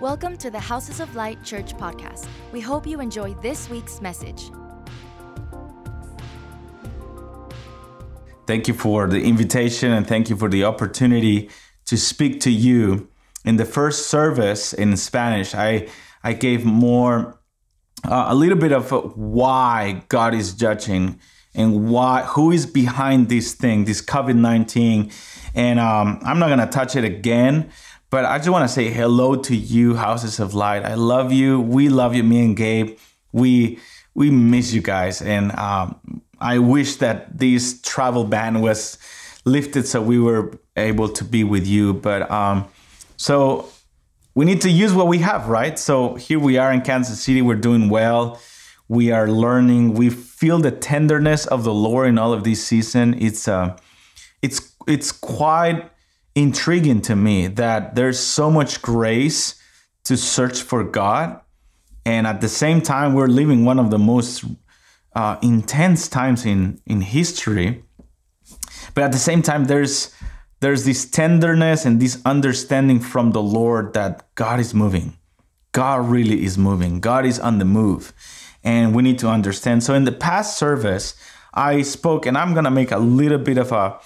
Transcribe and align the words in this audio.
Welcome 0.00 0.38
to 0.38 0.50
the 0.50 0.58
Houses 0.58 0.98
of 0.98 1.14
Light 1.14 1.44
Church 1.44 1.76
podcast. 1.76 2.26
We 2.52 2.60
hope 2.62 2.86
you 2.86 3.02
enjoy 3.02 3.34
this 3.42 3.68
week's 3.68 4.00
message. 4.00 4.50
Thank 8.46 8.66
you 8.66 8.72
for 8.72 9.06
the 9.06 9.22
invitation 9.22 9.92
and 9.92 10.06
thank 10.06 10.30
you 10.30 10.36
for 10.36 10.48
the 10.48 10.64
opportunity 10.64 11.50
to 11.84 11.98
speak 11.98 12.40
to 12.40 12.50
you. 12.50 13.10
In 13.44 13.56
the 13.56 13.66
first 13.66 14.08
service 14.08 14.72
in 14.72 14.96
Spanish, 14.96 15.54
I 15.54 15.88
I 16.24 16.32
gave 16.32 16.64
more 16.64 17.38
uh, 18.02 18.24
a 18.28 18.34
little 18.34 18.56
bit 18.56 18.72
of 18.72 18.90
why 19.18 20.04
God 20.08 20.32
is 20.32 20.54
judging 20.54 21.20
and 21.54 21.90
why 21.90 22.22
who 22.22 22.52
is 22.52 22.64
behind 22.64 23.28
this 23.28 23.52
thing, 23.52 23.84
this 23.84 24.00
COVID 24.00 24.36
nineteen, 24.36 25.10
and 25.54 25.78
um, 25.78 26.20
I'm 26.22 26.38
not 26.38 26.48
gonna 26.48 26.70
touch 26.70 26.96
it 26.96 27.04
again. 27.04 27.70
But 28.10 28.24
I 28.24 28.38
just 28.38 28.50
want 28.50 28.68
to 28.68 28.74
say 28.74 28.90
hello 28.90 29.36
to 29.36 29.54
you, 29.54 29.94
Houses 29.94 30.40
of 30.40 30.52
Light. 30.52 30.84
I 30.84 30.94
love 30.94 31.32
you. 31.32 31.60
We 31.60 31.88
love 31.88 32.12
you, 32.12 32.24
me 32.24 32.44
and 32.44 32.56
Gabe. 32.56 32.98
We 33.32 33.78
we 34.14 34.30
miss 34.30 34.72
you 34.72 34.82
guys, 34.82 35.22
and 35.22 35.52
um, 35.52 36.20
I 36.40 36.58
wish 36.58 36.96
that 36.96 37.38
this 37.38 37.80
travel 37.82 38.24
ban 38.24 38.60
was 38.60 38.98
lifted 39.44 39.86
so 39.86 40.02
we 40.02 40.18
were 40.18 40.58
able 40.76 41.08
to 41.10 41.24
be 41.24 41.44
with 41.44 41.68
you. 41.68 41.94
But 41.94 42.28
um, 42.28 42.68
so 43.16 43.68
we 44.34 44.44
need 44.44 44.60
to 44.62 44.70
use 44.70 44.92
what 44.92 45.06
we 45.06 45.18
have, 45.18 45.48
right? 45.48 45.78
So 45.78 46.14
here 46.16 46.40
we 46.40 46.58
are 46.58 46.72
in 46.72 46.80
Kansas 46.80 47.22
City. 47.22 47.42
We're 47.42 47.54
doing 47.54 47.88
well. 47.88 48.40
We 48.88 49.12
are 49.12 49.28
learning. 49.28 49.94
We 49.94 50.10
feel 50.10 50.58
the 50.58 50.72
tenderness 50.72 51.46
of 51.46 51.62
the 51.62 51.72
Lord 51.72 52.08
in 52.08 52.18
all 52.18 52.32
of 52.32 52.42
this 52.42 52.66
season. 52.66 53.14
It's 53.22 53.46
uh, 53.46 53.76
it's 54.42 54.74
it's 54.88 55.12
quite 55.12 55.88
intriguing 56.40 57.02
to 57.02 57.16
me 57.16 57.46
that 57.46 57.94
there's 57.94 58.18
so 58.18 58.50
much 58.50 58.82
grace 58.82 59.60
to 60.04 60.16
search 60.16 60.62
for 60.62 60.82
God. 60.84 61.40
And 62.04 62.26
at 62.26 62.40
the 62.40 62.48
same 62.48 62.80
time, 62.80 63.14
we're 63.14 63.28
living 63.28 63.64
one 63.64 63.78
of 63.78 63.90
the 63.90 63.98
most 63.98 64.44
uh, 65.14 65.36
intense 65.42 66.08
times 66.08 66.46
in, 66.46 66.80
in 66.86 67.02
history. 67.02 67.84
But 68.94 69.04
at 69.04 69.12
the 69.12 69.18
same 69.18 69.42
time, 69.42 69.66
there's 69.66 70.14
there's 70.60 70.84
this 70.84 71.08
tenderness 71.08 71.86
and 71.86 72.00
this 72.00 72.20
understanding 72.26 73.00
from 73.00 73.32
the 73.32 73.42
Lord 73.42 73.94
that 73.94 74.34
God 74.34 74.60
is 74.60 74.74
moving. 74.74 75.16
God 75.72 76.06
really 76.06 76.44
is 76.44 76.58
moving. 76.58 77.00
God 77.00 77.24
is 77.24 77.40
on 77.40 77.58
the 77.58 77.64
move. 77.64 78.12
And 78.62 78.94
we 78.94 79.02
need 79.02 79.18
to 79.20 79.28
understand. 79.28 79.82
So 79.82 79.94
in 79.94 80.04
the 80.04 80.12
past 80.12 80.58
service, 80.58 81.14
I 81.54 81.80
spoke, 81.80 82.26
and 82.26 82.36
I'm 82.36 82.52
gonna 82.52 82.70
make 82.70 82.90
a 82.90 82.98
little 82.98 83.38
bit 83.38 83.56
of 83.56 83.72
a 83.72 83.98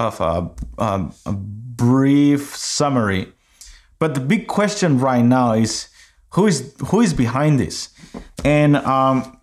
of 0.00 0.20
a, 0.20 0.50
a, 0.78 1.12
a 1.26 1.32
brief 1.80 2.54
summary. 2.54 3.32
But 3.98 4.12
the 4.12 4.20
big 4.20 4.46
question 4.46 4.98
right 4.98 5.24
now 5.24 5.54
is 5.54 5.88
who 6.34 6.46
is 6.46 6.74
who 6.88 7.00
is 7.00 7.14
behind 7.14 7.58
this? 7.58 7.88
And 8.44 8.76
um, 8.76 9.38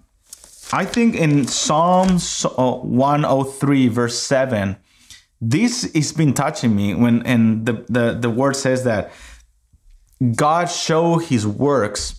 I 0.71 0.85
think 0.85 1.15
in 1.15 1.47
Psalms 1.47 2.45
uh, 2.45 2.73
103 2.75 3.87
verse 3.87 4.19
7, 4.19 4.77
this 5.41 5.91
has 5.93 6.13
been 6.13 6.33
touching 6.33 6.75
me 6.75 6.93
when 6.93 7.25
and 7.25 7.65
the, 7.65 7.85
the, 7.89 8.17
the 8.19 8.29
word 8.29 8.55
says 8.55 8.83
that 8.83 9.11
God 10.35 10.65
show 10.65 11.17
his 11.17 11.45
works 11.47 12.16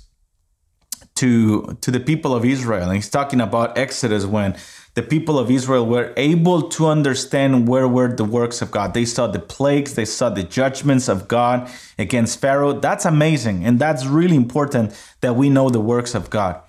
to 1.19 1.77
to 1.81 1.91
the 1.91 2.01
people 2.01 2.35
of 2.35 2.45
Israel. 2.45 2.85
And 2.85 2.95
he's 2.95 3.11
talking 3.11 3.41
about 3.41 3.77
Exodus 3.77 4.25
when 4.25 4.57
the 4.95 5.03
people 5.03 5.39
of 5.39 5.51
Israel 5.51 5.87
were 5.87 6.13
able 6.17 6.69
to 6.71 6.87
understand 6.87 7.69
where 7.69 7.87
were 7.87 8.09
the 8.09 8.25
works 8.25 8.63
of 8.63 8.71
God. 8.71 8.95
They 8.95 9.05
saw 9.05 9.27
the 9.27 9.39
plagues, 9.39 9.95
they 9.95 10.05
saw 10.05 10.29
the 10.29 10.43
judgments 10.43 11.09
of 11.09 11.29
God 11.29 11.71
against 11.99 12.41
Pharaoh. 12.41 12.73
That's 12.73 13.05
amazing. 13.05 13.65
And 13.65 13.79
that's 13.79 14.07
really 14.07 14.37
important 14.37 14.87
that 15.21 15.37
we 15.37 15.51
know 15.51 15.71
the 15.71 15.81
works 15.95 16.15
of 16.15 16.31
God. 16.31 16.61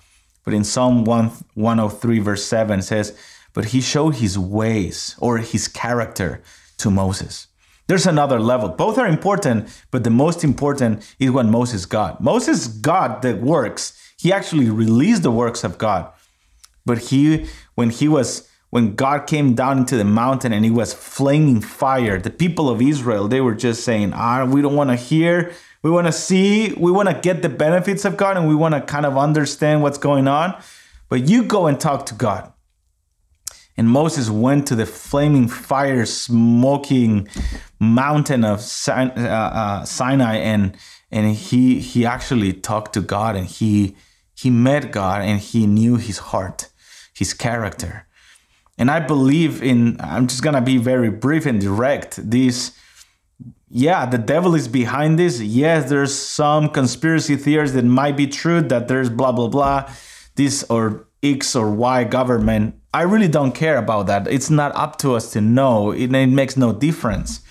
But 0.44 0.54
in 0.54 0.64
Psalm 0.64 1.04
1, 1.04 1.30
103, 1.54 2.18
verse 2.20 2.44
7 2.44 2.82
says, 2.82 3.16
But 3.52 3.66
he 3.66 3.80
showed 3.80 4.16
his 4.16 4.38
ways 4.38 5.16
or 5.18 5.38
his 5.38 5.68
character 5.68 6.42
to 6.78 6.90
Moses. 6.90 7.48
There's 7.88 8.06
another 8.06 8.38
level. 8.38 8.68
Both 8.68 8.98
are 8.98 9.08
important, 9.08 9.68
but 9.90 10.04
the 10.04 10.10
most 10.10 10.44
important 10.44 11.02
is 11.18 11.32
what 11.32 11.46
Moses 11.46 11.86
got. 11.86 12.20
Moses 12.20 12.68
got 12.68 13.22
the 13.22 13.34
works. 13.34 14.00
He 14.20 14.32
actually 14.32 14.68
released 14.68 15.22
the 15.22 15.30
works 15.30 15.64
of 15.64 15.78
God. 15.78 16.12
But 16.84 16.98
he, 16.98 17.46
when 17.74 17.88
he 17.88 18.06
was, 18.06 18.48
when 18.68 18.94
God 18.94 19.26
came 19.26 19.54
down 19.54 19.78
into 19.78 19.96
the 19.96 20.04
mountain 20.04 20.52
and 20.52 20.62
he 20.62 20.70
was 20.70 20.92
flaming 20.92 21.62
fire, 21.62 22.18
the 22.18 22.30
people 22.30 22.68
of 22.68 22.82
Israel, 22.82 23.28
they 23.28 23.40
were 23.40 23.54
just 23.54 23.82
saying, 23.82 24.12
ah, 24.12 24.44
we 24.44 24.60
don't 24.60 24.76
want 24.76 24.90
to 24.90 24.96
hear, 24.96 25.52
we 25.82 25.90
want 25.90 26.06
to 26.06 26.12
see, 26.12 26.74
we 26.74 26.90
want 26.90 27.08
to 27.08 27.14
get 27.14 27.40
the 27.40 27.48
benefits 27.48 28.04
of 28.04 28.18
God 28.18 28.36
and 28.36 28.46
we 28.46 28.54
want 28.54 28.74
to 28.74 28.82
kind 28.82 29.06
of 29.06 29.16
understand 29.16 29.80
what's 29.82 29.98
going 29.98 30.28
on. 30.28 30.60
But 31.08 31.26
you 31.26 31.44
go 31.44 31.66
and 31.66 31.80
talk 31.80 32.04
to 32.06 32.14
God. 32.14 32.52
And 33.78 33.88
Moses 33.88 34.28
went 34.28 34.66
to 34.68 34.76
the 34.76 34.84
flaming 34.84 35.48
fire, 35.48 36.04
smoking 36.04 37.28
mountain 37.78 38.44
of 38.44 38.58
uh, 38.86 38.92
uh, 38.92 39.84
Sinai, 39.86 40.36
and 40.36 40.76
and 41.10 41.34
he 41.34 41.80
he 41.80 42.04
actually 42.04 42.52
talked 42.52 42.92
to 42.92 43.00
God, 43.00 43.36
and 43.36 43.46
he 43.46 43.96
he 44.40 44.50
met 44.50 44.92
God, 44.92 45.22
and 45.22 45.40
he 45.40 45.66
knew 45.66 45.96
His 45.96 46.18
heart 46.18 46.70
his 47.20 47.34
character. 47.34 48.06
And 48.78 48.90
I 48.90 48.98
believe 48.98 49.62
in, 49.62 50.00
I'm 50.00 50.26
just 50.26 50.42
going 50.42 50.54
to 50.54 50.62
be 50.62 50.78
very 50.78 51.10
brief 51.10 51.44
and 51.44 51.60
direct. 51.60 52.18
This, 52.30 52.74
yeah, 53.68 54.06
the 54.06 54.16
devil 54.16 54.54
is 54.54 54.68
behind 54.68 55.18
this. 55.18 55.38
Yes, 55.38 55.90
there's 55.90 56.14
some 56.14 56.70
conspiracy 56.70 57.36
theories 57.36 57.74
that 57.74 57.84
might 57.84 58.16
be 58.16 58.26
true 58.26 58.62
that 58.62 58.88
there's 58.88 59.10
blah, 59.10 59.32
blah, 59.32 59.48
blah, 59.48 59.92
this 60.36 60.64
or 60.70 61.06
X 61.22 61.54
or 61.54 61.70
Y 61.70 62.04
government. 62.04 62.74
I 62.94 63.02
really 63.02 63.28
don't 63.28 63.52
care 63.52 63.76
about 63.76 64.06
that. 64.06 64.26
It's 64.26 64.48
not 64.48 64.74
up 64.74 64.96
to 65.00 65.14
us 65.14 65.30
to 65.32 65.42
know. 65.42 65.90
It, 65.90 66.14
it 66.14 66.26
makes 66.28 66.56
no 66.56 66.72
difference. 66.72 67.42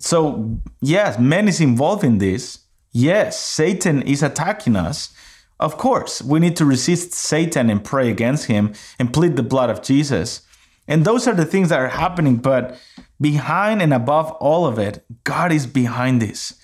So, 0.00 0.58
yes, 0.80 1.16
man 1.16 1.46
is 1.46 1.60
involved 1.60 2.02
in 2.02 2.18
this. 2.18 2.58
Yes, 2.90 3.38
Satan 3.38 4.02
is 4.02 4.24
attacking 4.24 4.74
us. 4.74 5.14
Of 5.60 5.76
course, 5.78 6.20
we 6.20 6.40
need 6.40 6.56
to 6.56 6.64
resist 6.64 7.12
Satan 7.12 7.70
and 7.70 7.84
pray 7.84 8.10
against 8.10 8.46
him 8.46 8.74
and 8.98 9.12
plead 9.12 9.36
the 9.36 9.42
blood 9.42 9.70
of 9.70 9.82
Jesus. 9.82 10.42
And 10.86 11.04
those 11.04 11.26
are 11.26 11.34
the 11.34 11.46
things 11.46 11.68
that 11.68 11.80
are 11.80 11.88
happening, 11.88 12.36
but 12.36 12.78
behind 13.20 13.80
and 13.80 13.94
above 13.94 14.30
all 14.32 14.66
of 14.66 14.78
it, 14.78 15.04
God 15.22 15.52
is 15.52 15.66
behind 15.66 16.20
this. 16.20 16.54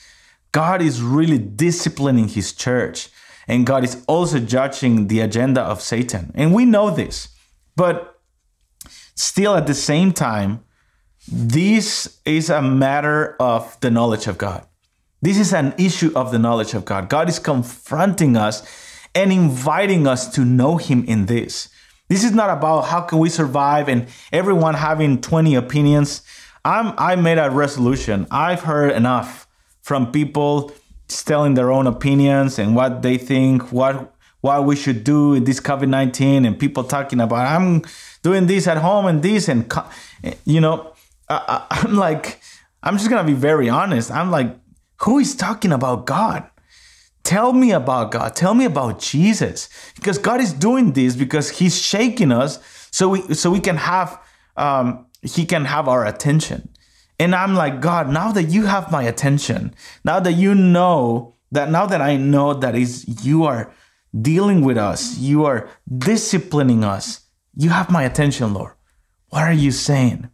God 0.52 0.82
is 0.82 1.00
really 1.00 1.38
disciplining 1.38 2.28
his 2.28 2.52
church, 2.52 3.08
and 3.46 3.64
God 3.64 3.84
is 3.84 4.02
also 4.08 4.40
judging 4.40 5.06
the 5.06 5.20
agenda 5.20 5.62
of 5.62 5.80
Satan. 5.80 6.32
And 6.34 6.52
we 6.52 6.64
know 6.64 6.90
this, 6.90 7.28
but 7.76 8.20
still 9.14 9.54
at 9.54 9.66
the 9.66 9.74
same 9.74 10.12
time, 10.12 10.64
this 11.30 12.20
is 12.24 12.50
a 12.50 12.60
matter 12.60 13.36
of 13.38 13.78
the 13.80 13.90
knowledge 13.90 14.26
of 14.26 14.38
God. 14.38 14.66
This 15.22 15.38
is 15.38 15.52
an 15.52 15.74
issue 15.76 16.12
of 16.16 16.32
the 16.32 16.38
knowledge 16.38 16.72
of 16.74 16.84
God. 16.84 17.08
God 17.08 17.28
is 17.28 17.38
confronting 17.38 18.36
us 18.36 18.62
and 19.14 19.32
inviting 19.32 20.06
us 20.06 20.32
to 20.34 20.44
know 20.44 20.76
Him 20.76 21.04
in 21.04 21.26
this. 21.26 21.68
This 22.08 22.24
is 22.24 22.32
not 22.32 22.50
about 22.50 22.86
how 22.86 23.02
can 23.02 23.18
we 23.18 23.28
survive 23.28 23.88
and 23.88 24.08
everyone 24.32 24.74
having 24.74 25.20
20 25.20 25.54
opinions. 25.54 26.22
I'm 26.64 26.94
I 26.98 27.16
made 27.16 27.38
a 27.38 27.50
resolution. 27.50 28.26
I've 28.30 28.62
heard 28.62 28.92
enough 28.92 29.46
from 29.82 30.10
people 30.10 30.72
telling 31.08 31.54
their 31.54 31.70
own 31.70 31.86
opinions 31.86 32.58
and 32.58 32.74
what 32.74 33.02
they 33.02 33.16
think, 33.16 33.70
what 33.72 34.14
what 34.40 34.64
we 34.64 34.74
should 34.74 35.04
do 35.04 35.34
in 35.34 35.44
this 35.44 35.60
COVID-19 35.60 36.46
and 36.46 36.58
people 36.58 36.82
talking 36.82 37.20
about 37.20 37.46
I'm 37.46 37.82
doing 38.22 38.46
this 38.46 38.66
at 38.66 38.78
home 38.78 39.06
and 39.06 39.22
this 39.22 39.48
and 39.48 39.70
you 40.44 40.60
know, 40.60 40.92
I, 41.28 41.66
I'm 41.70 41.94
like 41.96 42.40
I'm 42.82 42.96
just 42.96 43.10
going 43.10 43.24
to 43.24 43.30
be 43.30 43.38
very 43.38 43.68
honest. 43.68 44.10
I'm 44.10 44.30
like 44.30 44.56
who 45.02 45.18
is 45.18 45.34
talking 45.34 45.72
about 45.72 46.06
God? 46.06 46.48
Tell 47.22 47.52
me 47.52 47.72
about 47.72 48.10
God. 48.10 48.34
Tell 48.34 48.54
me 48.54 48.64
about 48.64 48.98
Jesus. 48.98 49.68
Because 49.94 50.18
God 50.18 50.40
is 50.40 50.52
doing 50.52 50.92
this 50.92 51.16
because 51.16 51.50
He's 51.50 51.80
shaking 51.80 52.32
us 52.32 52.58
so 52.90 53.10
we 53.10 53.34
so 53.34 53.50
we 53.50 53.60
can 53.60 53.76
have 53.76 54.20
um, 54.56 55.06
He 55.22 55.44
can 55.44 55.64
have 55.64 55.88
our 55.88 56.06
attention. 56.06 56.68
And 57.18 57.34
I'm 57.34 57.54
like, 57.54 57.80
God, 57.80 58.08
now 58.08 58.32
that 58.32 58.44
you 58.44 58.64
have 58.64 58.90
my 58.90 59.02
attention, 59.02 59.74
now 60.04 60.20
that 60.20 60.32
you 60.32 60.54
know 60.54 61.36
that 61.52 61.70
now 61.70 61.86
that 61.86 62.00
I 62.00 62.16
know 62.16 62.54
that 62.54 62.74
is 62.74 63.24
you 63.24 63.44
are 63.44 63.72
dealing 64.18 64.62
with 64.62 64.78
us, 64.78 65.18
you 65.18 65.44
are 65.44 65.68
disciplining 65.98 66.84
us, 66.84 67.20
you 67.54 67.70
have 67.70 67.90
my 67.90 68.04
attention, 68.04 68.54
Lord. 68.54 68.72
What 69.28 69.42
are 69.42 69.52
you 69.52 69.70
saying? 69.70 70.30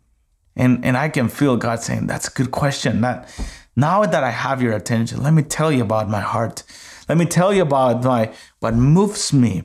And 0.54 0.84
and 0.84 0.96
I 0.96 1.08
can 1.08 1.28
feel 1.28 1.56
God 1.56 1.82
saying, 1.82 2.06
That's 2.06 2.28
a 2.28 2.32
good 2.32 2.52
question. 2.52 3.00
That 3.00 3.28
now 3.76 4.04
that 4.04 4.24
I 4.24 4.30
have 4.30 4.62
your 4.62 4.72
attention, 4.72 5.22
let 5.22 5.34
me 5.34 5.42
tell 5.42 5.70
you 5.70 5.82
about 5.82 6.08
my 6.08 6.20
heart. 6.20 6.62
Let 7.08 7.18
me 7.18 7.26
tell 7.26 7.52
you 7.52 7.62
about 7.62 8.02
my 8.02 8.32
what 8.60 8.74
moves 8.74 9.32
me. 9.32 9.64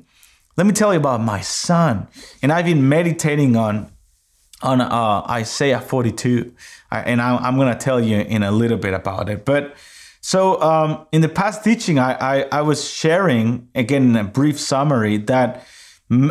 Let 0.58 0.68
me 0.68 0.74
tell 0.74 0.94
you 0.94 1.00
about 1.00 1.22
my 1.22 1.40
son. 1.42 2.08
And 2.44 2.52
I've 2.52 2.66
been 2.66 2.88
meditating 2.88 3.56
on 3.56 3.92
on 4.62 4.80
uh, 4.80 5.26
Isaiah 5.28 5.82
42, 5.82 6.54
and 6.92 7.20
I, 7.20 7.36
I'm 7.38 7.56
going 7.56 7.74
to 7.74 7.80
tell 7.80 8.00
you 8.00 8.20
in 8.20 8.44
a 8.44 8.52
little 8.52 8.78
bit 8.78 8.94
about 8.94 9.28
it. 9.28 9.44
But 9.44 9.76
So, 10.24 10.62
um, 10.62 11.08
in 11.12 11.22
the 11.22 11.30
past 11.30 11.64
teaching, 11.64 11.98
I, 11.98 12.42
I, 12.42 12.46
I 12.52 12.62
was 12.62 12.88
sharing, 12.88 13.70
again, 13.74 14.12
in 14.12 14.16
a 14.16 14.24
brief 14.24 14.60
summary, 14.60 15.18
that 15.18 15.66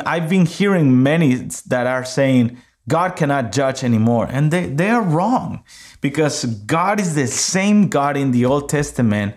I've 0.06 0.28
been 0.28 0.46
hearing 0.46 1.02
many 1.02 1.34
that 1.66 1.88
are 1.88 2.04
saying 2.04 2.56
God 2.88 3.16
cannot 3.16 3.52
judge 3.52 3.84
anymore. 3.84 4.26
And 4.30 4.50
they, 4.50 4.66
they 4.66 4.90
are 4.90 5.02
wrong 5.02 5.62
because 6.00 6.44
God 6.44 7.00
is 7.00 7.14
the 7.14 7.26
same 7.26 7.88
God 7.88 8.16
in 8.16 8.32
the 8.32 8.44
Old 8.44 8.68
Testament 8.68 9.34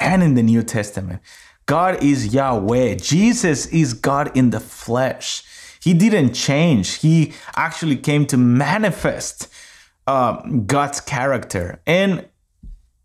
and 0.00 0.22
in 0.22 0.34
the 0.34 0.42
New 0.42 0.62
Testament. 0.62 1.20
God 1.66 2.02
is 2.02 2.32
Yahweh. 2.32 2.94
Jesus 2.96 3.66
is 3.66 3.92
God 3.92 4.36
in 4.36 4.50
the 4.50 4.60
flesh. 4.60 5.42
He 5.82 5.94
didn't 5.94 6.32
change. 6.32 6.94
He 6.94 7.32
actually 7.54 7.96
came 7.96 8.26
to 8.26 8.36
manifest 8.36 9.48
uh, 10.06 10.40
God's 10.66 11.00
character. 11.00 11.80
And 11.86 12.28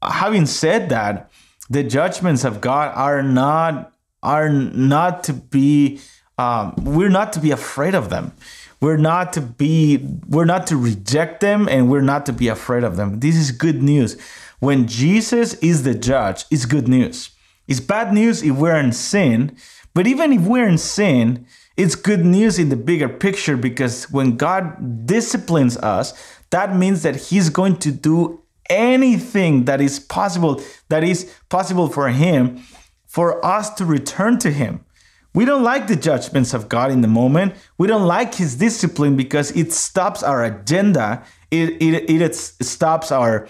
having 0.02 0.46
said 0.46 0.90
that, 0.90 1.32
the 1.70 1.84
judgments 1.84 2.44
of 2.44 2.62
God 2.62 2.92
are 2.96 3.24
not 3.24 3.94
are 4.24 4.50
not 4.50 5.24
to 5.26 5.34
be. 5.34 6.00
Um, 6.38 6.74
we're 6.78 7.10
not 7.10 7.34
to 7.34 7.40
be 7.40 7.52
afraid 7.52 7.96
of 7.96 8.10
them. 8.10 8.34
We're 8.80 8.98
not 8.98 9.34
to 9.34 9.42
be. 9.42 9.98
We're 10.28 10.46
not 10.46 10.68
to 10.68 10.78
reject 10.78 11.40
them, 11.40 11.68
and 11.70 11.90
we're 11.90 12.02
not 12.02 12.26
to 12.26 12.34
be 12.34 12.48
afraid 12.48 12.84
of 12.84 12.96
them. 12.96 13.20
This 13.20 13.36
is 13.36 13.52
good 13.52 13.84
news. 13.84 14.20
When 14.60 14.88
Jesus 14.88 15.54
is 15.56 15.84
the 15.84 15.94
judge, 15.94 16.46
it's 16.50 16.66
good 16.66 16.88
news. 16.88 17.32
It's 17.68 17.80
bad 17.80 18.14
news 18.14 18.44
if 18.44 18.56
we're 18.56 18.78
in 18.78 18.92
sin, 18.92 19.56
but 19.94 20.08
even 20.08 20.34
if 20.34 20.42
we're 20.42 20.68
in 20.68 20.78
sin, 20.78 21.46
it's 21.78 21.96
good 21.96 22.26
news 22.26 22.60
in 22.60 22.70
the 22.70 22.76
bigger 22.76 23.10
picture 23.10 23.56
because 23.56 24.12
when 24.12 24.38
God 24.38 25.06
disciplines 25.06 25.78
us, 25.78 26.14
that 26.50 26.76
means 26.76 27.04
that 27.04 27.16
He's 27.16 27.50
going 27.50 27.78
to 27.78 27.92
do 27.92 28.42
anything 28.70 29.66
that 29.66 29.82
is 29.82 30.00
possible, 30.00 30.62
that 30.90 31.04
is 31.04 31.34
possible 31.50 31.88
for 31.88 32.10
Him, 32.10 32.62
for 33.08 33.44
us 33.46 33.74
to 33.76 33.86
return 33.86 34.38
to 34.40 34.52
Him. 34.52 34.86
We 35.34 35.46
don't 35.46 35.64
like 35.64 35.88
the 35.88 35.96
judgments 35.96 36.54
of 36.54 36.68
God 36.68 36.92
in 36.92 37.02
the 37.02 37.08
moment. 37.08 37.56
We 37.78 37.88
don't 37.88 38.06
like 38.06 38.36
His 38.36 38.56
discipline 38.56 39.16
because 39.16 39.52
it 39.52 39.72
stops 39.72 40.24
our 40.24 40.44
agenda. 40.44 41.24
It, 41.50 41.82
it, 41.82 42.10
it 42.10 42.36
stops 42.36 43.12
our 43.12 43.48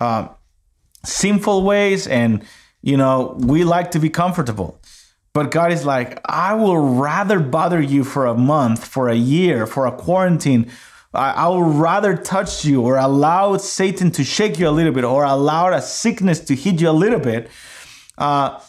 uh, 0.00 0.28
sinful 1.04 1.64
ways 1.64 2.06
and 2.06 2.44
you 2.82 2.96
know, 2.96 3.36
we 3.38 3.64
like 3.64 3.92
to 3.92 3.98
be 3.98 4.10
comfortable. 4.10 4.80
But 5.32 5.50
God 5.50 5.72
is 5.72 5.86
like, 5.86 6.20
I 6.26 6.54
will 6.54 6.76
rather 6.76 7.38
bother 7.40 7.80
you 7.80 8.04
for 8.04 8.26
a 8.26 8.34
month, 8.34 8.84
for 8.84 9.08
a 9.08 9.14
year, 9.14 9.66
for 9.66 9.86
a 9.86 9.92
quarantine. 9.92 10.70
I, 11.14 11.30
I 11.30 11.48
will 11.48 11.62
rather 11.62 12.16
touch 12.16 12.64
you 12.64 12.82
or 12.82 12.98
allow 12.98 13.56
Satan 13.56 14.10
to 14.12 14.24
shake 14.24 14.58
you 14.58 14.68
a 14.68 14.70
little 14.70 14.92
bit 14.92 15.04
or 15.04 15.24
allow 15.24 15.72
a 15.72 15.80
sickness 15.80 16.40
to 16.40 16.54
hit 16.54 16.80
you 16.80 16.90
a 16.90 16.92
little 16.92 17.20
bit. 17.20 17.50
Uh, 18.18 18.60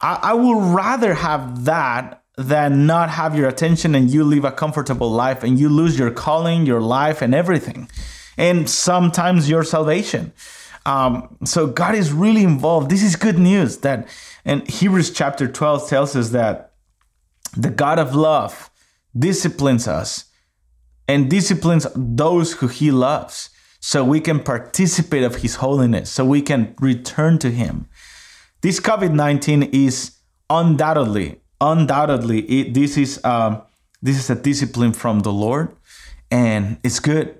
I, 0.00 0.18
I 0.22 0.34
will 0.34 0.60
rather 0.60 1.14
have 1.14 1.64
that 1.64 2.22
than 2.36 2.86
not 2.86 3.08
have 3.10 3.36
your 3.36 3.48
attention 3.48 3.94
and 3.94 4.10
you 4.10 4.22
live 4.22 4.44
a 4.44 4.52
comfortable 4.52 5.10
life 5.10 5.42
and 5.42 5.58
you 5.58 5.68
lose 5.68 5.98
your 5.98 6.10
calling, 6.10 6.66
your 6.66 6.82
life, 6.82 7.22
and 7.22 7.34
everything. 7.34 7.88
And 8.36 8.68
sometimes 8.68 9.48
your 9.48 9.64
salvation. 9.64 10.32
Um, 10.84 11.36
so 11.44 11.66
God 11.66 11.94
is 11.94 12.12
really 12.12 12.44
involved. 12.44 12.90
This 12.90 13.02
is 13.02 13.16
good 13.16 13.38
news 13.38 13.78
that, 13.78 14.06
and 14.44 14.68
Hebrews 14.68 15.10
chapter 15.10 15.48
12 15.48 15.88
tells 15.88 16.14
us 16.14 16.30
that 16.30 16.74
the 17.56 17.70
God 17.70 17.98
of 17.98 18.14
love 18.14 18.70
disciplines 19.18 19.88
us 19.88 20.26
and 21.08 21.30
disciplines 21.30 21.86
those 21.96 22.54
who 22.54 22.68
he 22.68 22.90
loves 22.90 23.50
so 23.80 24.04
we 24.04 24.20
can 24.20 24.40
participate 24.40 25.22
of 25.22 25.36
his 25.36 25.56
holiness, 25.56 26.10
so 26.10 26.24
we 26.24 26.42
can 26.42 26.74
return 26.80 27.38
to 27.38 27.50
him. 27.50 27.88
This 28.62 28.80
COVID-19 28.80 29.72
is 29.72 30.16
undoubtedly, 30.48 31.40
undoubtedly, 31.60 32.40
it, 32.40 32.74
this 32.74 32.96
is 32.96 33.22
um, 33.24 33.62
this 34.02 34.18
is 34.18 34.30
a 34.30 34.34
discipline 34.34 34.92
from 34.92 35.20
the 35.20 35.32
Lord, 35.32 35.74
and 36.30 36.78
it's 36.82 37.00
good, 37.00 37.38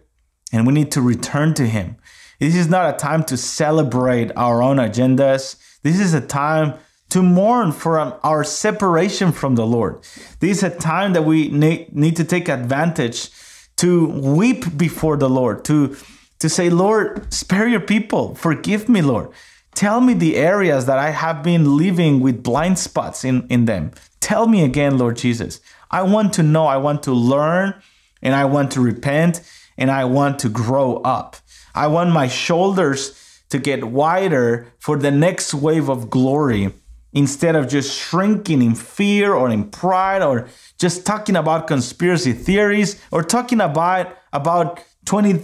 and 0.52 0.66
we 0.66 0.72
need 0.72 0.90
to 0.92 1.00
return 1.00 1.54
to 1.54 1.66
Him. 1.66 1.96
This 2.38 2.54
is 2.54 2.68
not 2.68 2.94
a 2.94 2.98
time 2.98 3.24
to 3.24 3.36
celebrate 3.36 4.30
our 4.36 4.62
own 4.62 4.76
agendas. 4.76 5.56
This 5.82 6.00
is 6.00 6.12
a 6.12 6.20
time 6.20 6.74
to 7.10 7.22
mourn 7.22 7.72
for 7.72 7.98
our 7.98 8.44
separation 8.44 9.32
from 9.32 9.54
the 9.54 9.66
Lord. 9.66 10.02
This 10.40 10.58
is 10.58 10.62
a 10.64 10.70
time 10.70 11.12
that 11.12 11.22
we 11.22 11.48
need 11.48 12.16
to 12.16 12.24
take 12.24 12.48
advantage 12.48 13.30
to 13.76 14.06
weep 14.06 14.76
before 14.76 15.16
the 15.16 15.30
Lord, 15.30 15.64
to, 15.66 15.96
to 16.40 16.48
say, 16.48 16.69
Lord, 16.69 17.32
spare 17.32 17.69
your 17.69 17.80
people. 17.80 18.34
Forgive 18.34 18.88
me, 18.88 19.02
Lord. 19.02 19.30
Tell 19.76 20.00
me 20.00 20.14
the 20.14 20.37
areas 20.37 20.87
that 20.87 20.99
I 20.99 21.11
have 21.11 21.43
been 21.43 21.76
living 21.76 22.20
with 22.20 22.43
blind 22.43 22.78
spots 22.78 23.25
in, 23.25 23.46
in 23.49 23.67
them. 23.67 23.90
Tell 24.20 24.49
me 24.49 24.64
again, 24.64 24.96
Lord 24.96 25.19
Jesus. 25.19 25.61
I 25.90 26.00
want 26.00 26.32
to 26.32 26.43
know, 26.43 26.64
I 26.64 26.78
want 26.78 27.02
to 27.02 27.12
learn, 27.12 27.75
and 28.23 28.34
I 28.34 28.46
want 28.46 28.70
to 28.73 28.81
repent, 28.81 29.43
and 29.76 29.90
I 29.90 30.06
want 30.06 30.38
to 30.40 30.49
grow 30.49 30.96
up. 31.02 31.37
I 31.75 31.88
want 31.88 32.11
my 32.11 32.26
shoulders 32.26 33.43
to 33.50 33.58
get 33.58 33.84
wider 33.84 34.73
for 34.78 34.96
the 34.96 35.11
next 35.11 35.52
wave 35.52 35.90
of 35.90 36.08
glory 36.08 36.72
instead 37.12 37.55
of 37.55 37.69
just 37.69 37.94
shrinking 38.00 38.62
in 38.62 38.75
fear 38.75 39.34
or 39.34 39.50
in 39.50 39.70
pride 39.70 40.22
or 40.22 40.49
just 40.79 41.05
talking 41.05 41.37
about 41.37 41.67
conspiracy 41.67 42.32
theories 42.32 42.99
or 43.11 43.22
talking 43.22 43.61
about 43.61 44.17
about 44.32 44.82
20 45.05 45.43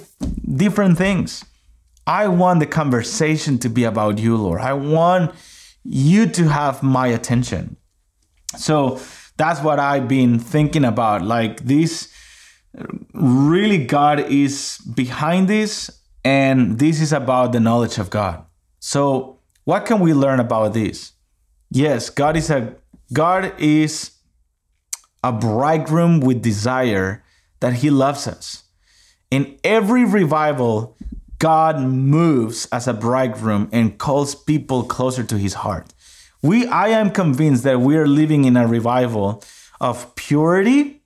different 0.57 0.97
things. 0.97 1.45
I 2.07 2.29
want 2.29 2.61
the 2.61 2.67
conversation 2.67 3.59
to 3.59 3.69
be 3.69 3.85
about 3.85 4.19
you, 4.19 4.37
Lord. 4.37 4.61
I 4.61 4.73
want 4.73 5.35
you 5.85 6.27
to 6.27 6.49
have 6.49 6.83
my 6.83 7.09
attention. 7.09 7.77
So 8.57 9.01
that's 9.37 9.61
what 9.61 9.79
I've 9.79 10.09
been 10.09 10.39
thinking 10.39 10.85
about. 10.85 11.23
Like 11.23 11.65
this, 11.65 12.13
really, 13.15 13.85
God 13.85 14.21
is 14.21 14.79
behind 14.79 15.49
this. 15.49 15.91
And 16.25 16.79
this 16.79 17.01
is 17.01 17.13
about 17.13 17.53
the 17.53 17.61
knowledge 17.61 17.99
of 17.99 18.09
God. 18.09 18.45
So, 18.79 19.41
what 19.65 19.87
can 19.87 19.99
we 19.99 20.15
learn 20.15 20.39
about 20.39 20.73
this? 20.73 21.13
Yes, 21.71 22.11
God 22.11 22.37
is 22.37 22.49
a 22.51 22.77
God 23.13 23.53
is 23.59 24.13
a 25.25 25.33
bridegroom 25.33 26.21
with 26.21 26.43
desire 26.43 27.25
that 27.61 27.75
he 27.75 27.91
loves 27.91 28.27
us. 28.27 28.65
In 29.31 29.59
every 29.65 30.05
revival, 30.05 30.97
God 31.43 31.81
moves 31.81 32.69
as 32.71 32.87
a 32.87 32.95
bridegroom 32.95 33.69
and 33.73 33.99
calls 33.99 34.33
people 34.33 34.85
closer 34.85 35.25
to 35.25 35.37
his 35.37 35.55
heart. 35.55 35.93
We 36.41 36.69
I 36.69 36.91
am 36.91 37.11
convinced 37.11 37.65
that 37.65 37.81
we 37.81 37.97
are 37.97 38.07
living 38.07 38.45
in 38.45 38.57
a 38.57 38.69
revival 38.69 39.43
of 39.81 40.15
purity, 40.15 41.03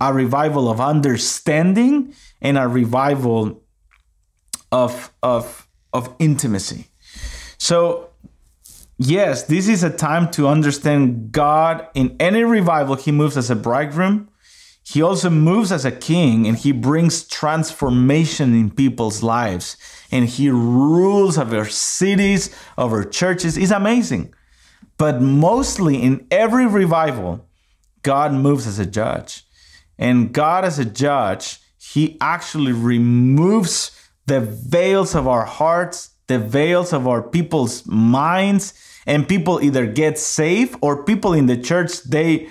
a 0.00 0.14
revival 0.14 0.70
of 0.70 0.80
understanding, 0.80 2.14
and 2.40 2.56
a 2.56 2.66
revival 2.66 3.62
of 4.72 5.12
of 5.22 5.68
of 5.92 6.16
intimacy. 6.18 6.86
So 7.58 8.08
yes, 8.96 9.42
this 9.42 9.68
is 9.68 9.82
a 9.84 9.90
time 9.90 10.30
to 10.30 10.48
understand 10.48 11.30
God 11.30 11.86
in 11.92 12.16
any 12.18 12.42
revival 12.42 12.94
he 12.94 13.12
moves 13.12 13.36
as 13.36 13.50
a 13.50 13.56
bridegroom. 13.56 14.30
He 14.92 15.00
also 15.00 15.30
moves 15.30 15.72
as 15.72 15.86
a 15.86 15.90
king 15.90 16.46
and 16.46 16.54
he 16.54 16.70
brings 16.70 17.26
transformation 17.26 18.52
in 18.52 18.70
people's 18.70 19.22
lives 19.22 19.78
and 20.10 20.28
he 20.28 20.50
rules 20.50 21.38
over 21.38 21.64
cities, 21.64 22.54
over 22.76 23.02
churches. 23.02 23.56
It's 23.56 23.70
amazing. 23.70 24.34
But 24.98 25.22
mostly 25.22 25.96
in 26.02 26.26
every 26.30 26.66
revival, 26.66 27.48
God 28.02 28.34
moves 28.34 28.66
as 28.66 28.78
a 28.78 28.84
judge. 28.84 29.44
And 29.96 30.30
God, 30.30 30.62
as 30.62 30.78
a 30.78 30.84
judge, 30.84 31.60
he 31.78 32.18
actually 32.20 32.72
removes 32.72 33.98
the 34.26 34.40
veils 34.40 35.14
of 35.14 35.26
our 35.26 35.46
hearts, 35.46 36.10
the 36.26 36.38
veils 36.38 36.92
of 36.92 37.08
our 37.08 37.22
people's 37.22 37.86
minds, 37.86 38.74
and 39.06 39.26
people 39.26 39.58
either 39.62 39.86
get 39.86 40.18
saved 40.18 40.76
or 40.82 41.02
people 41.02 41.32
in 41.32 41.46
the 41.46 41.56
church 41.56 42.02
they 42.02 42.50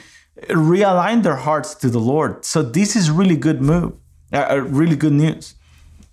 realign 0.50 1.24
their 1.24 1.36
hearts 1.36 1.76
to 1.76 1.90
the 1.90 2.00
Lord. 2.00 2.46
So 2.46 2.62
this 2.62 2.96
is 2.96 3.12
really 3.12 3.38
good 3.38 3.62
move, 3.62 3.94
uh, 4.34 4.48
uh, 4.50 4.56
really 4.58 4.96
good 4.96 5.14
news. 5.14 5.56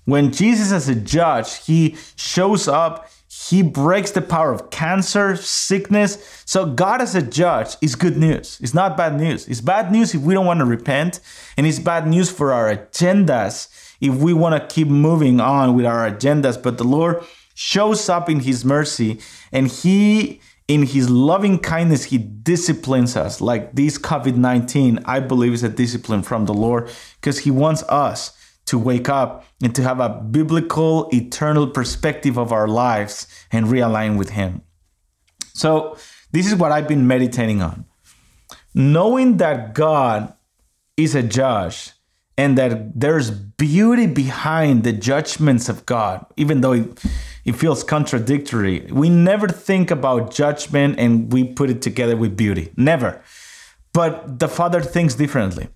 When 0.05 0.33
Jesus 0.33 0.73
as 0.73 0.89
a 0.89 0.95
judge, 0.95 1.67
he 1.67 1.97
shows 2.17 2.67
up, 2.67 3.11
he 3.29 3.63
breaks 3.63 4.11
the 4.11 4.23
power 4.23 4.53
of 4.53 4.71
cancer, 4.71 5.37
sickness. 5.37 6.43
So 6.47 6.67
God 6.67 7.03
as 7.03 7.15
a 7.15 7.23
judge 7.23 7.77
is 7.83 7.95
good 7.95 8.17
news. 8.17 8.59
It's 8.63 8.75
not 8.75 8.97
bad 8.97 9.19
news. 9.19 9.47
It's 9.49 9.61
bad 9.61 9.93
news 9.93 10.15
if 10.15 10.23
we 10.23 10.35
don't 10.35 10.47
want 10.47 10.61
to 10.61 10.65
repent, 10.65 11.21
and 11.57 11.67
it's 11.67 11.79
bad 11.79 12.07
news 12.07 12.31
for 12.31 12.53
our 12.53 12.75
agendas 12.75 13.69
if 14.01 14.15
we 14.15 14.33
want 14.33 14.61
to 14.61 14.75
keep 14.75 14.89
moving 14.89 15.41
on 15.41 15.75
with 15.75 15.85
our 15.85 16.11
agendas. 16.11 16.61
But 16.61 16.79
the 16.79 16.85
Lord 16.85 17.23
shows 17.55 18.09
up 18.09 18.31
in 18.31 18.41
His 18.41 18.65
mercy 18.65 19.21
and 19.53 19.69
He, 19.69 20.41
in 20.69 20.83
His 20.85 21.09
loving 21.09 21.59
kindness, 21.59 22.05
He 22.05 22.19
disciplines 22.19 23.17
us. 23.17 23.41
Like 23.41 23.75
this 23.75 23.99
COVID 23.99 24.37
19, 24.37 25.01
I 25.07 25.21
believe 25.21 25.55
is 25.55 25.65
a 25.65 25.69
discipline 25.69 26.23
from 26.23 26.45
the 26.45 26.55
Lord 26.55 26.91
because 27.21 27.41
He 27.41 27.51
wants 27.51 27.83
us 27.85 28.37
to 28.67 28.79
wake 28.79 29.09
up 29.09 29.47
and 29.63 29.75
to 29.75 29.83
have 29.83 29.99
a 29.99 30.11
biblical, 30.11 31.09
eternal 31.13 31.67
perspective 31.67 32.37
of 32.37 32.53
our 32.53 32.69
lives 32.69 33.27
and 33.51 33.67
realign 33.67 34.19
with 34.19 34.31
Him. 34.31 34.61
So, 35.55 35.97
this 36.31 36.47
is 36.47 36.55
what 36.55 36.71
I've 36.71 36.87
been 36.87 37.07
meditating 37.07 37.63
on. 37.63 37.87
Knowing 38.75 39.39
that 39.39 39.75
God 39.75 40.35
is 40.99 41.15
a 41.15 41.23
judge 41.23 41.93
and 42.37 42.59
that 42.59 43.01
there's 43.01 43.31
beauty 43.31 44.07
behind 44.07 44.85
the 44.85 44.93
judgments 44.93 45.69
of 45.69 45.87
God, 45.87 46.25
even 46.37 46.61
though 46.61 46.73
it, 46.73 47.03
it 47.49 47.57
feels 47.57 47.83
contradictory. 47.83 48.81
We 48.91 49.09
never 49.09 49.49
think 49.49 49.91
about 49.91 50.31
judgment 50.31 50.99
and 50.99 51.33
we 51.33 51.45
put 51.45 51.71
it 51.71 51.81
together 51.81 52.15
with 52.15 52.37
beauty. 52.37 52.73
Never. 52.77 53.23
But 53.95 54.39
the 54.39 54.49
Father 54.49 54.83
thinks 54.83 55.15
differently. 55.15 55.69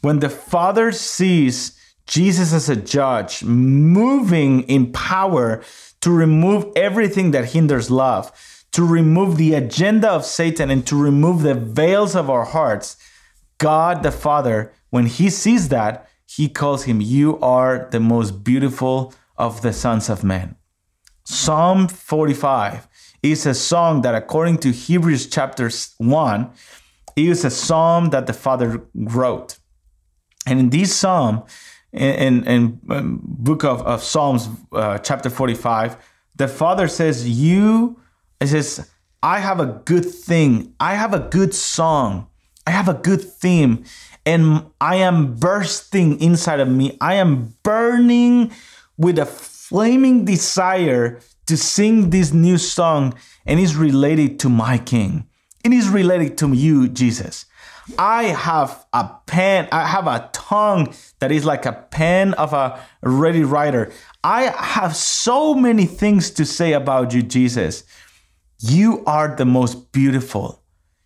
When 0.00 0.20
the 0.20 0.30
Father 0.30 0.92
sees 0.92 1.78
Jesus 2.06 2.54
as 2.54 2.70
a 2.70 2.74
judge 2.74 3.44
moving 3.44 4.62
in 4.62 4.92
power 4.92 5.62
to 6.00 6.10
remove 6.10 6.72
everything 6.74 7.32
that 7.32 7.50
hinders 7.50 7.90
love, 7.90 8.32
to 8.72 8.82
remove 8.82 9.36
the 9.36 9.52
agenda 9.52 10.10
of 10.10 10.24
Satan, 10.24 10.70
and 10.70 10.86
to 10.86 10.96
remove 10.96 11.42
the 11.42 11.54
veils 11.54 12.16
of 12.16 12.30
our 12.30 12.46
hearts, 12.46 12.96
God 13.58 14.02
the 14.02 14.10
Father, 14.10 14.72
when 14.88 15.04
He 15.04 15.28
sees 15.28 15.68
that, 15.68 16.08
He 16.24 16.48
calls 16.48 16.84
Him, 16.84 17.02
You 17.02 17.38
are 17.40 17.88
the 17.90 18.00
most 18.00 18.42
beautiful 18.42 19.12
of 19.36 19.60
the 19.60 19.74
sons 19.74 20.08
of 20.08 20.24
men. 20.24 20.56
Psalm 21.30 21.86
45 21.86 22.88
is 23.22 23.46
a 23.46 23.54
song 23.54 24.02
that, 24.02 24.16
according 24.16 24.58
to 24.58 24.72
Hebrews 24.72 25.28
chapter 25.28 25.70
1, 25.98 26.50
is 27.14 27.44
a 27.44 27.50
psalm 27.50 28.10
that 28.10 28.26
the 28.26 28.32
Father 28.32 28.82
wrote. 28.94 29.56
And 30.44 30.58
in 30.58 30.70
this 30.70 30.92
psalm, 30.92 31.44
in, 31.92 32.14
in, 32.14 32.44
in 32.48 32.80
um, 32.90 33.20
book 33.22 33.62
of, 33.62 33.80
of 33.82 34.02
Psalms, 34.02 34.48
uh, 34.72 34.98
chapter 34.98 35.30
45, 35.30 35.96
the 36.34 36.48
Father 36.48 36.88
says, 36.88 37.28
You, 37.28 38.00
it 38.40 38.48
says, 38.48 38.90
I 39.22 39.38
have 39.38 39.60
a 39.60 39.66
good 39.84 40.06
thing. 40.06 40.74
I 40.80 40.96
have 40.96 41.14
a 41.14 41.20
good 41.20 41.54
song. 41.54 42.26
I 42.66 42.72
have 42.72 42.88
a 42.88 42.94
good 42.94 43.22
theme. 43.22 43.84
And 44.26 44.64
I 44.80 44.96
am 44.96 45.36
bursting 45.36 46.20
inside 46.20 46.58
of 46.58 46.68
me. 46.68 46.98
I 47.00 47.14
am 47.14 47.54
burning 47.62 48.50
with 48.96 49.16
a 49.16 49.26
flaming 49.70 50.24
desire 50.24 51.20
to 51.46 51.56
sing 51.56 52.10
this 52.10 52.32
new 52.32 52.58
song. 52.58 53.14
And 53.46 53.60
it's 53.60 53.74
related 53.74 54.40
to 54.40 54.48
my 54.48 54.78
King. 54.78 55.28
It 55.64 55.72
is 55.72 55.88
related 55.88 56.36
to 56.38 56.52
you, 56.52 56.88
Jesus. 56.88 57.46
I 57.98 58.24
have 58.24 58.84
a 58.92 59.10
pen, 59.26 59.68
I 59.70 59.86
have 59.86 60.08
a 60.08 60.28
tongue 60.32 60.92
that 61.20 61.30
is 61.30 61.44
like 61.44 61.66
a 61.66 61.72
pen 61.72 62.34
of 62.34 62.52
a 62.52 62.80
ready 63.02 63.44
writer. 63.44 63.92
I 64.24 64.42
have 64.42 64.96
so 64.96 65.54
many 65.54 65.86
things 65.86 66.30
to 66.32 66.44
say 66.44 66.72
about 66.72 67.14
you, 67.14 67.22
Jesus. 67.22 67.84
You 68.58 69.04
are 69.06 69.34
the 69.36 69.44
most 69.44 69.92
beautiful. 69.92 70.62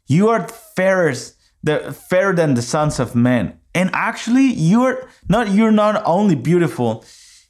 You 0.06 0.28
are 0.28 0.48
fairest, 0.48 1.36
the 1.62 1.92
fairer 1.92 2.34
than 2.34 2.54
the 2.54 2.62
sons 2.62 2.98
of 2.98 3.14
men. 3.14 3.58
And 3.74 3.90
actually, 3.92 4.46
you're 4.46 5.08
not 5.28 5.50
you're 5.50 5.72
not 5.72 6.02
only 6.04 6.34
beautiful, 6.34 7.04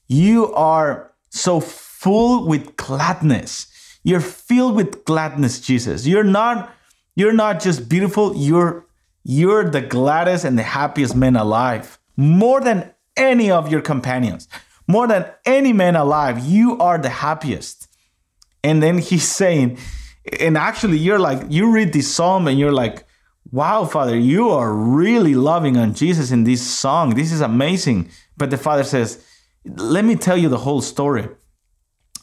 you 0.06 0.52
are 0.54 1.12
so 1.30 1.60
full 1.60 2.46
with 2.46 2.76
gladness. 2.76 3.66
You're 4.02 4.20
filled 4.20 4.76
with 4.76 5.04
gladness, 5.04 5.60
Jesus. 5.60 6.06
You're 6.06 6.24
not 6.24 6.72
you're 7.16 7.32
not 7.32 7.60
just 7.60 7.88
beautiful, 7.88 8.36
you're 8.36 8.86
you're 9.24 9.70
the 9.70 9.80
gladdest 9.80 10.44
and 10.44 10.58
the 10.58 10.62
happiest 10.62 11.16
man 11.16 11.36
alive. 11.36 11.98
More 12.16 12.60
than 12.60 12.92
any 13.16 13.50
of 13.50 13.70
your 13.70 13.80
companions. 13.80 14.48
More 14.86 15.06
than 15.06 15.30
any 15.46 15.72
man 15.72 15.96
alive, 15.96 16.44
you 16.44 16.78
are 16.78 16.98
the 16.98 17.08
happiest. 17.08 17.88
And 18.62 18.82
then 18.82 18.98
he's 18.98 19.26
saying, 19.26 19.78
and 20.40 20.56
actually, 20.56 20.98
you're 20.98 21.18
like, 21.18 21.42
you 21.48 21.70
read 21.72 21.92
this 21.92 22.12
psalm 22.12 22.48
and 22.48 22.58
you're 22.58 22.72
like, 22.72 23.04
wow, 23.50 23.84
Father, 23.84 24.16
you 24.16 24.50
are 24.50 24.72
really 24.72 25.34
loving 25.34 25.76
on 25.76 25.94
Jesus 25.94 26.30
in 26.30 26.44
this 26.44 26.66
song. 26.66 27.14
This 27.14 27.32
is 27.32 27.40
amazing. 27.40 28.10
But 28.36 28.50
the 28.50 28.58
Father 28.58 28.84
says, 28.84 29.24
let 29.64 30.04
me 30.04 30.16
tell 30.16 30.36
you 30.36 30.48
the 30.48 30.58
whole 30.58 30.80
story. 30.80 31.28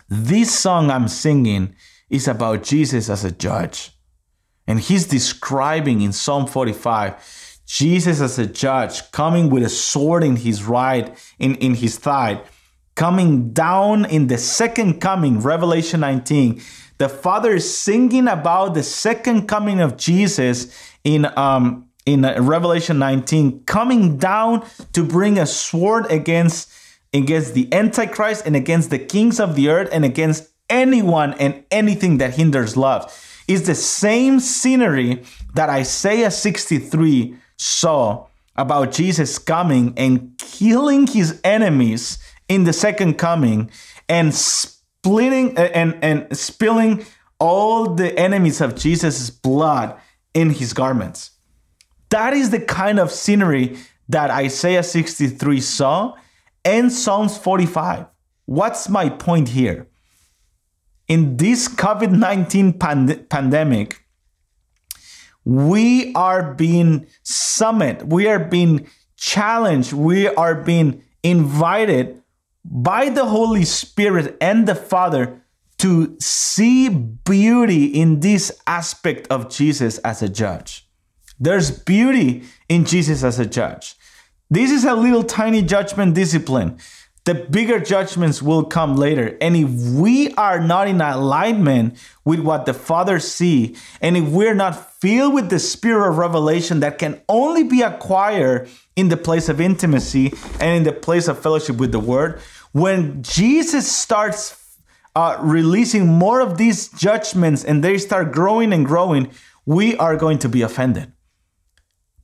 This 0.09 0.57
song 0.57 0.91
I'm 0.91 1.07
singing 1.07 1.75
is 2.09 2.27
about 2.27 2.63
Jesus 2.63 3.09
as 3.09 3.23
a 3.23 3.31
judge. 3.31 3.91
And 4.67 4.79
he's 4.79 5.07
describing 5.07 6.01
in 6.01 6.11
Psalm 6.11 6.47
45 6.47 7.59
Jesus 7.65 8.19
as 8.19 8.37
a 8.37 8.45
judge 8.45 9.11
coming 9.11 9.49
with 9.49 9.63
a 9.63 9.69
sword 9.69 10.25
in 10.25 10.35
his 10.35 10.63
right, 10.63 11.17
in, 11.39 11.55
in 11.55 11.75
his 11.75 11.97
thigh, 11.97 12.41
coming 12.95 13.53
down 13.53 14.03
in 14.03 14.27
the 14.27 14.37
second 14.37 14.99
coming, 14.99 15.39
Revelation 15.39 16.01
19. 16.01 16.61
The 16.97 17.07
Father 17.07 17.55
is 17.55 17.77
singing 17.77 18.27
about 18.27 18.73
the 18.73 18.83
second 18.83 19.47
coming 19.47 19.79
of 19.79 19.95
Jesus 19.95 20.77
in 21.05 21.25
um 21.37 21.87
in 22.05 22.23
Revelation 22.23 22.99
19, 22.99 23.63
coming 23.65 24.17
down 24.17 24.65
to 24.91 25.03
bring 25.03 25.37
a 25.37 25.45
sword 25.45 26.11
against 26.11 26.71
against 27.13 27.53
the 27.53 27.71
Antichrist 27.73 28.45
and 28.45 28.55
against 28.55 28.89
the 28.89 28.99
kings 28.99 29.39
of 29.39 29.55
the 29.55 29.69
earth 29.69 29.89
and 29.91 30.05
against 30.05 30.49
anyone 30.69 31.33
and 31.35 31.63
anything 31.69 32.17
that 32.19 32.35
hinders 32.35 32.77
love 32.77 33.13
is 33.47 33.67
the 33.67 33.75
same 33.75 34.39
scenery 34.39 35.23
that 35.53 35.69
Isaiah 35.69 36.31
63 36.31 37.35
saw 37.57 38.27
about 38.55 38.91
Jesus 38.91 39.37
coming 39.37 39.93
and 39.97 40.37
killing 40.37 41.07
his 41.07 41.39
enemies 41.43 42.17
in 42.47 42.63
the 42.63 42.73
second 42.73 43.17
coming 43.17 43.69
and 44.07 44.33
splitting 44.33 45.57
uh, 45.57 45.61
and, 45.73 45.97
and 46.01 46.37
spilling 46.37 47.05
all 47.39 47.95
the 47.95 48.17
enemies 48.17 48.61
of 48.61 48.75
Jesus' 48.75 49.29
blood 49.29 49.95
in 50.33 50.51
his 50.51 50.73
garments. 50.73 51.31
That 52.09 52.33
is 52.33 52.49
the 52.49 52.59
kind 52.59 52.99
of 52.99 53.11
scenery 53.11 53.77
that 54.09 54.29
Isaiah 54.29 54.83
63 54.83 55.61
saw 55.61 56.15
and 56.63 56.91
Psalms 56.91 57.37
45. 57.37 58.05
What's 58.45 58.89
my 58.89 59.09
point 59.09 59.49
here? 59.49 59.87
in 61.11 61.35
this 61.35 61.67
COVID 61.67 62.11
19 62.11 62.79
pand- 62.79 63.29
pandemic, 63.29 64.05
we 65.43 66.13
are 66.13 66.53
being 66.53 67.05
summoned, 67.21 68.09
we 68.09 68.27
are 68.27 68.39
being 68.39 68.87
challenged, 69.17 69.91
we 69.91 70.29
are 70.29 70.55
being 70.55 71.03
invited 71.21 72.23
by 72.63 73.09
the 73.09 73.25
Holy 73.25 73.65
Spirit 73.65 74.37
and 74.39 74.65
the 74.65 74.75
Father 74.75 75.43
to 75.79 76.15
see 76.21 76.87
beauty 76.87 77.87
in 77.87 78.21
this 78.21 78.49
aspect 78.65 79.27
of 79.29 79.49
Jesus 79.49 79.97
as 79.97 80.21
a 80.21 80.29
judge. 80.29 80.87
There's 81.37 81.71
beauty 81.71 82.43
in 82.69 82.85
Jesus 82.85 83.21
as 83.21 83.37
a 83.37 83.45
judge. 83.45 83.95
This 84.51 84.69
is 84.69 84.85
a 84.85 84.93
little 84.93 85.23
tiny 85.23 85.63
judgment 85.63 86.13
discipline 86.13 86.77
the 87.23 87.35
bigger 87.35 87.79
judgments 87.79 88.41
will 88.41 88.63
come 88.63 88.95
later. 88.95 89.37
And 89.39 89.55
if 89.55 89.69
we 89.69 90.33
are 90.33 90.59
not 90.59 90.87
in 90.87 91.01
alignment 91.01 91.97
with 92.25 92.39
what 92.39 92.65
the 92.65 92.73
Father 92.73 93.19
see, 93.19 93.75
and 94.01 94.17
if 94.17 94.27
we're 94.27 94.55
not 94.55 94.99
filled 94.99 95.35
with 95.35 95.49
the 95.49 95.59
spirit 95.59 96.09
of 96.09 96.17
revelation 96.17 96.79
that 96.79 96.97
can 96.97 97.21
only 97.29 97.63
be 97.63 97.83
acquired 97.83 98.69
in 98.95 99.09
the 99.09 99.17
place 99.17 99.49
of 99.49 99.61
intimacy 99.61 100.33
and 100.59 100.77
in 100.77 100.83
the 100.83 100.93
place 100.93 101.27
of 101.27 101.39
fellowship 101.39 101.77
with 101.77 101.91
the 101.91 101.99
Word, 101.99 102.41
when 102.71 103.21
Jesus 103.21 103.91
starts 103.91 104.57
uh, 105.15 105.37
releasing 105.41 106.07
more 106.07 106.39
of 106.39 106.57
these 106.57 106.89
judgments 106.89 107.63
and 107.63 107.83
they 107.83 107.99
start 107.99 108.31
growing 108.31 108.73
and 108.73 108.83
growing, 108.83 109.29
we 109.67 109.95
are 109.97 110.17
going 110.17 110.39
to 110.39 110.49
be 110.49 110.63
offended. 110.63 111.11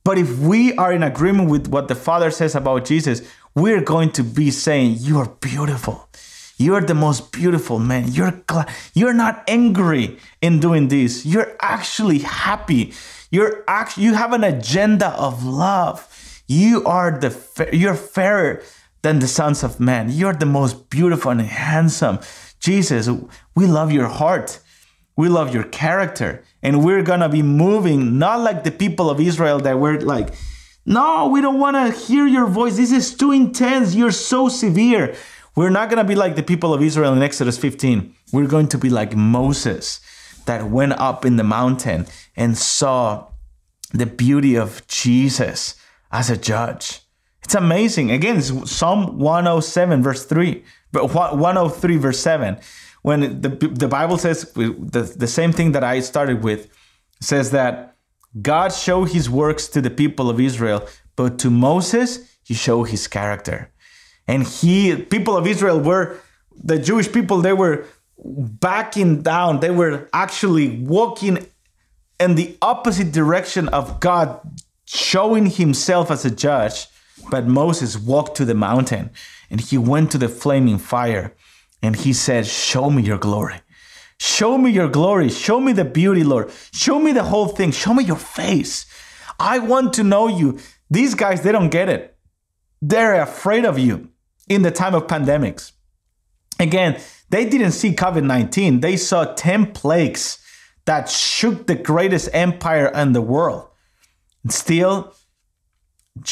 But 0.08 0.16
if 0.16 0.38
we 0.38 0.72
are 0.76 0.90
in 0.90 1.02
agreement 1.02 1.50
with 1.50 1.68
what 1.68 1.88
the 1.88 1.94
Father 1.94 2.30
says 2.30 2.54
about 2.54 2.86
Jesus, 2.86 3.20
we're 3.54 3.82
going 3.82 4.10
to 4.12 4.24
be 4.24 4.50
saying, 4.50 4.96
You 5.00 5.18
are 5.18 5.28
beautiful. 5.28 6.08
You're 6.56 6.80
the 6.80 6.94
most 6.94 7.30
beautiful 7.30 7.78
man. 7.78 8.10
You're 8.10 8.42
glad. 8.46 8.70
You're 8.94 9.12
not 9.12 9.44
angry 9.46 10.16
in 10.40 10.60
doing 10.60 10.88
this. 10.88 11.26
You're 11.26 11.54
actually 11.60 12.20
happy. 12.20 12.94
You're 13.30 13.64
actually 13.68 14.04
you 14.04 14.14
have 14.14 14.32
an 14.32 14.44
agenda 14.44 15.08
of 15.08 15.44
love. 15.44 16.08
You 16.46 16.86
are 16.86 17.10
the 17.10 17.68
you're 17.70 17.94
fairer 17.94 18.62
than 19.02 19.18
the 19.18 19.28
sons 19.28 19.62
of 19.62 19.78
men. 19.78 20.08
You're 20.10 20.32
the 20.32 20.46
most 20.46 20.88
beautiful 20.88 21.32
and 21.32 21.42
handsome. 21.42 22.20
Jesus, 22.60 23.10
we 23.54 23.66
love 23.66 23.92
your 23.92 24.08
heart. 24.08 24.58
We 25.18 25.28
love 25.28 25.52
your 25.52 25.64
character. 25.64 26.42
And 26.62 26.82
we're 26.82 27.02
gonna 27.02 27.28
be 27.28 27.42
moving 27.42 28.18
not 28.18 28.40
like 28.40 28.64
the 28.64 28.70
people 28.70 29.10
of 29.10 29.20
Israel 29.20 29.58
that 29.60 29.78
were 29.78 30.00
like 30.00 30.30
no, 30.88 31.28
we 31.28 31.42
don't 31.42 31.58
want 31.58 31.76
to 31.76 32.06
hear 32.06 32.26
your 32.26 32.46
voice. 32.46 32.78
This 32.78 32.92
is 32.92 33.14
too 33.14 33.30
intense. 33.30 33.94
You're 33.94 34.10
so 34.10 34.48
severe. 34.48 35.14
We're 35.54 35.68
not 35.68 35.90
going 35.90 35.98
to 35.98 36.08
be 36.08 36.14
like 36.14 36.34
the 36.34 36.42
people 36.42 36.72
of 36.72 36.82
Israel 36.82 37.12
in 37.12 37.22
Exodus 37.22 37.58
15. 37.58 38.14
We're 38.32 38.46
going 38.46 38.68
to 38.68 38.78
be 38.78 38.88
like 38.88 39.14
Moses 39.14 40.00
that 40.46 40.70
went 40.70 40.92
up 40.94 41.26
in 41.26 41.36
the 41.36 41.44
mountain 41.44 42.06
and 42.36 42.56
saw 42.56 43.26
the 43.92 44.06
beauty 44.06 44.56
of 44.56 44.86
Jesus 44.86 45.74
as 46.10 46.30
a 46.30 46.38
judge. 46.38 47.02
It's 47.42 47.54
amazing. 47.54 48.10
Again, 48.10 48.38
it's 48.38 48.70
Psalm 48.70 49.18
107, 49.18 50.02
verse 50.02 50.24
3, 50.24 50.64
but 50.90 51.12
103, 51.12 51.96
verse 51.98 52.18
7. 52.18 52.58
When 53.02 53.40
the, 53.40 53.48
the 53.48 53.88
Bible 53.88 54.18
says 54.18 54.52
the, 54.52 55.14
the 55.16 55.26
same 55.26 55.52
thing 55.52 55.72
that 55.72 55.84
I 55.84 56.00
started 56.00 56.42
with, 56.42 56.68
says 57.20 57.50
that 57.52 57.96
God 58.42 58.68
showed 58.72 59.10
his 59.10 59.30
works 59.30 59.68
to 59.68 59.80
the 59.80 59.90
people 59.90 60.28
of 60.30 60.40
Israel, 60.40 60.86
but 61.16 61.38
to 61.40 61.50
Moses, 61.50 62.36
he 62.44 62.54
showed 62.54 62.84
his 62.84 63.06
character. 63.08 63.70
And 64.26 64.42
he, 64.42 64.96
people 64.96 65.36
of 65.36 65.46
Israel 65.46 65.80
were, 65.80 66.18
the 66.52 66.78
Jewish 66.78 67.10
people, 67.10 67.40
they 67.40 67.52
were 67.52 67.86
backing 68.18 69.22
down. 69.22 69.60
They 69.60 69.70
were 69.70 70.08
actually 70.12 70.80
walking 70.80 71.46
in 72.20 72.34
the 72.34 72.56
opposite 72.60 73.12
direction 73.12 73.68
of 73.68 74.00
God 74.00 74.40
showing 74.84 75.46
himself 75.46 76.10
as 76.10 76.24
a 76.24 76.30
judge 76.30 76.88
but 77.30 77.46
Moses 77.46 77.98
walked 77.98 78.36
to 78.36 78.44
the 78.44 78.54
mountain 78.54 79.10
and 79.50 79.60
he 79.60 79.78
went 79.78 80.10
to 80.12 80.18
the 80.18 80.28
flaming 80.28 80.78
fire 80.78 81.34
and 81.82 81.96
he 81.96 82.12
said, 82.12 82.46
Show 82.46 82.90
me 82.90 83.02
your 83.02 83.18
glory. 83.18 83.60
Show 84.18 84.58
me 84.58 84.70
your 84.70 84.88
glory. 84.88 85.28
Show 85.28 85.60
me 85.60 85.72
the 85.72 85.84
beauty, 85.84 86.24
Lord. 86.24 86.50
Show 86.72 86.98
me 86.98 87.12
the 87.12 87.22
whole 87.22 87.48
thing. 87.48 87.70
Show 87.70 87.94
me 87.94 88.04
your 88.04 88.16
face. 88.16 88.86
I 89.38 89.60
want 89.60 89.92
to 89.94 90.02
know 90.02 90.26
you. 90.26 90.58
These 90.90 91.14
guys, 91.14 91.42
they 91.42 91.52
don't 91.52 91.70
get 91.70 91.88
it. 91.88 92.16
They're 92.82 93.20
afraid 93.20 93.64
of 93.64 93.78
you 93.78 94.10
in 94.48 94.62
the 94.62 94.70
time 94.70 94.94
of 94.94 95.06
pandemics. 95.06 95.72
Again, 96.58 97.00
they 97.30 97.44
didn't 97.44 97.72
see 97.72 97.94
COVID 97.94 98.24
19, 98.24 98.80
they 98.80 98.96
saw 98.96 99.34
10 99.34 99.72
plagues 99.72 100.38
that 100.86 101.08
shook 101.08 101.66
the 101.66 101.74
greatest 101.74 102.30
empire 102.32 102.86
in 102.94 103.12
the 103.12 103.20
world. 103.20 103.68
And 104.42 104.52
still, 104.52 105.14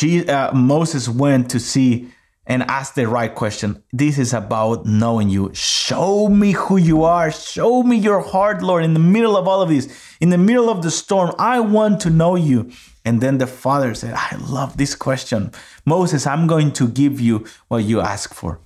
uh, 0.02 0.50
Moses 0.54 1.08
went 1.08 1.50
to 1.50 1.60
see 1.60 2.08
and 2.46 2.62
ask 2.64 2.94
the 2.94 3.08
right 3.08 3.34
question. 3.34 3.82
This 3.92 4.18
is 4.18 4.32
about 4.32 4.86
knowing 4.86 5.28
you. 5.28 5.50
Show 5.54 6.28
me 6.28 6.52
who 6.52 6.76
you 6.76 7.02
are. 7.02 7.30
Show 7.32 7.82
me 7.82 7.96
your 7.96 8.20
heart, 8.20 8.62
Lord, 8.62 8.84
in 8.84 8.94
the 8.94 9.00
middle 9.00 9.36
of 9.36 9.48
all 9.48 9.62
of 9.62 9.68
this, 9.68 9.88
in 10.20 10.30
the 10.30 10.38
middle 10.38 10.70
of 10.70 10.82
the 10.82 10.90
storm. 10.90 11.34
I 11.38 11.60
want 11.60 12.00
to 12.02 12.10
know 12.10 12.36
you. 12.36 12.70
And 13.04 13.20
then 13.20 13.38
the 13.38 13.46
father 13.46 13.94
said, 13.94 14.14
I 14.14 14.36
love 14.36 14.76
this 14.76 14.94
question. 14.94 15.52
Moses, 15.84 16.26
I'm 16.26 16.46
going 16.46 16.72
to 16.72 16.88
give 16.88 17.20
you 17.20 17.44
what 17.68 17.84
you 17.84 18.00
ask 18.00 18.34
for. 18.34 18.60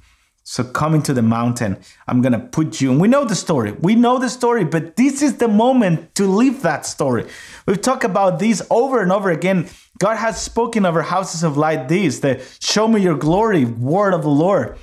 So 0.50 0.64
coming 0.64 1.00
to 1.02 1.14
the 1.14 1.22
mountain, 1.22 1.78
I'm 2.08 2.22
going 2.22 2.32
to 2.32 2.40
put 2.40 2.80
you, 2.80 2.90
and 2.90 3.00
we 3.00 3.06
know 3.06 3.24
the 3.24 3.36
story. 3.36 3.70
We 3.70 3.94
know 3.94 4.18
the 4.18 4.28
story, 4.28 4.64
but 4.64 4.96
this 4.96 5.22
is 5.22 5.36
the 5.36 5.46
moment 5.46 6.12
to 6.16 6.26
live 6.26 6.62
that 6.62 6.84
story. 6.84 7.26
We've 7.66 7.80
talked 7.80 8.02
about 8.02 8.40
this 8.40 8.60
over 8.68 9.00
and 9.00 9.12
over 9.12 9.30
again. 9.30 9.68
God 10.00 10.16
has 10.16 10.42
spoken 10.42 10.84
over 10.84 11.02
houses 11.02 11.44
of 11.44 11.56
light 11.56 11.86
this, 11.86 12.18
the 12.18 12.44
show 12.58 12.88
me 12.88 13.00
your 13.00 13.16
glory 13.16 13.64
word 13.64 14.12
of 14.12 14.22
the 14.22 14.28
Lord. 14.28 14.76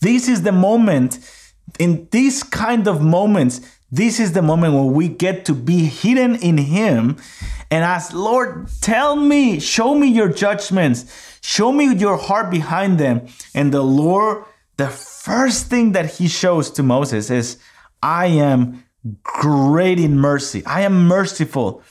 This 0.00 0.26
is 0.26 0.40
the 0.40 0.52
moment, 0.52 1.18
in 1.78 2.08
these 2.10 2.42
kind 2.42 2.88
of 2.88 3.02
moments, 3.02 3.60
this 3.90 4.18
is 4.18 4.32
the 4.32 4.40
moment 4.40 4.72
when 4.72 4.94
we 4.94 5.06
get 5.06 5.44
to 5.44 5.54
be 5.54 5.84
hidden 5.84 6.36
in 6.36 6.56
Him 6.56 7.18
and 7.70 7.84
ask, 7.84 8.14
Lord, 8.14 8.70
tell 8.80 9.16
me, 9.16 9.60
show 9.60 9.94
me 9.94 10.08
your 10.08 10.32
judgments, 10.32 11.38
show 11.42 11.72
me 11.72 11.94
your 11.94 12.16
heart 12.16 12.50
behind 12.50 12.96
them. 12.96 13.26
And 13.54 13.70
the 13.70 13.82
Lord 13.82 14.46
the 14.76 14.88
first 14.88 15.66
thing 15.66 15.92
that 15.92 16.14
he 16.14 16.28
shows 16.28 16.70
to 16.72 16.82
Moses 16.82 17.30
is, 17.30 17.58
I 18.02 18.26
am 18.26 18.84
great 19.22 19.98
in 19.98 20.18
mercy. 20.18 20.64
I 20.66 20.82
am 20.82 21.06
merciful, 21.06 21.82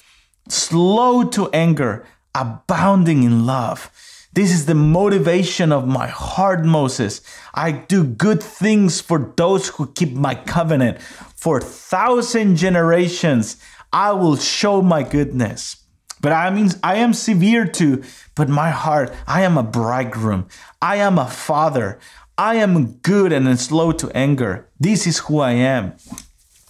slow 0.49 1.23
to 1.29 1.49
anger, 1.51 2.05
abounding 2.33 3.23
in 3.23 3.45
love. 3.45 3.91
This 4.33 4.51
is 4.51 4.65
the 4.65 4.75
motivation 4.75 5.73
of 5.73 5.87
my 5.87 6.07
heart, 6.07 6.63
Moses. 6.63 7.21
I 7.53 7.71
do 7.73 8.05
good 8.05 8.41
things 8.41 9.01
for 9.01 9.33
those 9.35 9.67
who 9.67 9.91
keep 9.91 10.13
my 10.13 10.35
covenant. 10.35 11.01
For 11.01 11.59
thousand 11.59 12.55
generations, 12.55 13.57
I 13.91 14.13
will 14.13 14.37
show 14.37 14.81
my 14.81 15.03
goodness. 15.03 15.83
But 16.21 16.31
I 16.31 16.49
mean, 16.49 16.69
I 16.83 16.95
am 16.95 17.13
severe 17.13 17.65
too. 17.65 18.03
But 18.35 18.47
my 18.47 18.69
heart, 18.69 19.13
I 19.27 19.41
am 19.41 19.57
a 19.57 19.63
bridegroom. 19.63 20.47
I 20.81 20.97
am 20.97 21.17
a 21.17 21.27
father. 21.27 21.99
I 22.41 22.55
am 22.55 22.93
good 23.03 23.31
and 23.31 23.59
slow 23.59 23.91
to 23.91 24.09
anger. 24.17 24.67
This 24.79 25.05
is 25.05 25.19
who 25.19 25.41
I 25.41 25.51
am. 25.51 25.93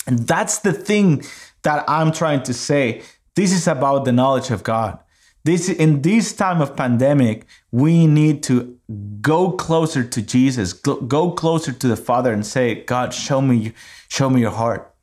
And 0.05 0.27
that's 0.27 0.59
the 0.59 0.73
thing 0.73 1.23
that 1.61 1.85
I'm 1.87 2.11
trying 2.11 2.43
to 2.43 2.53
say. 2.53 3.03
This 3.37 3.53
is 3.53 3.69
about 3.69 4.03
the 4.03 4.11
knowledge 4.11 4.51
of 4.51 4.63
God. 4.63 4.99
This 5.45 5.69
in 5.69 6.01
this 6.01 6.33
time 6.33 6.61
of 6.61 6.75
pandemic, 6.75 7.45
we 7.71 8.05
need 8.05 8.43
to 8.43 8.77
go 9.21 9.51
closer 9.51 10.03
to 10.03 10.21
Jesus, 10.21 10.73
go 10.73 11.31
closer 11.31 11.71
to 11.71 11.87
the 11.87 11.95
Father 11.95 12.33
and 12.33 12.45
say, 12.45 12.83
God, 12.83 13.13
show 13.13 13.41
me 13.41 13.71
show 14.09 14.29
me 14.29 14.41
your 14.41 14.51
heart. 14.51 14.93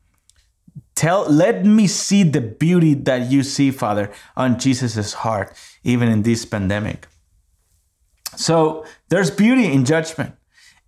Tell 0.93 1.27
let 1.27 1.65
me 1.65 1.87
see 1.87 2.21
the 2.21 2.41
beauty 2.41 2.93
that 2.93 3.31
you 3.31 3.41
see, 3.41 3.71
Father, 3.71 4.11
on 4.37 4.59
Jesus' 4.59 5.13
heart, 5.13 5.51
even 5.83 6.09
in 6.09 6.21
this 6.21 6.45
pandemic. 6.45 7.07
So 8.35 8.85
there's 9.09 9.31
beauty 9.31 9.65
in 9.65 9.83
judgment. 9.83 10.35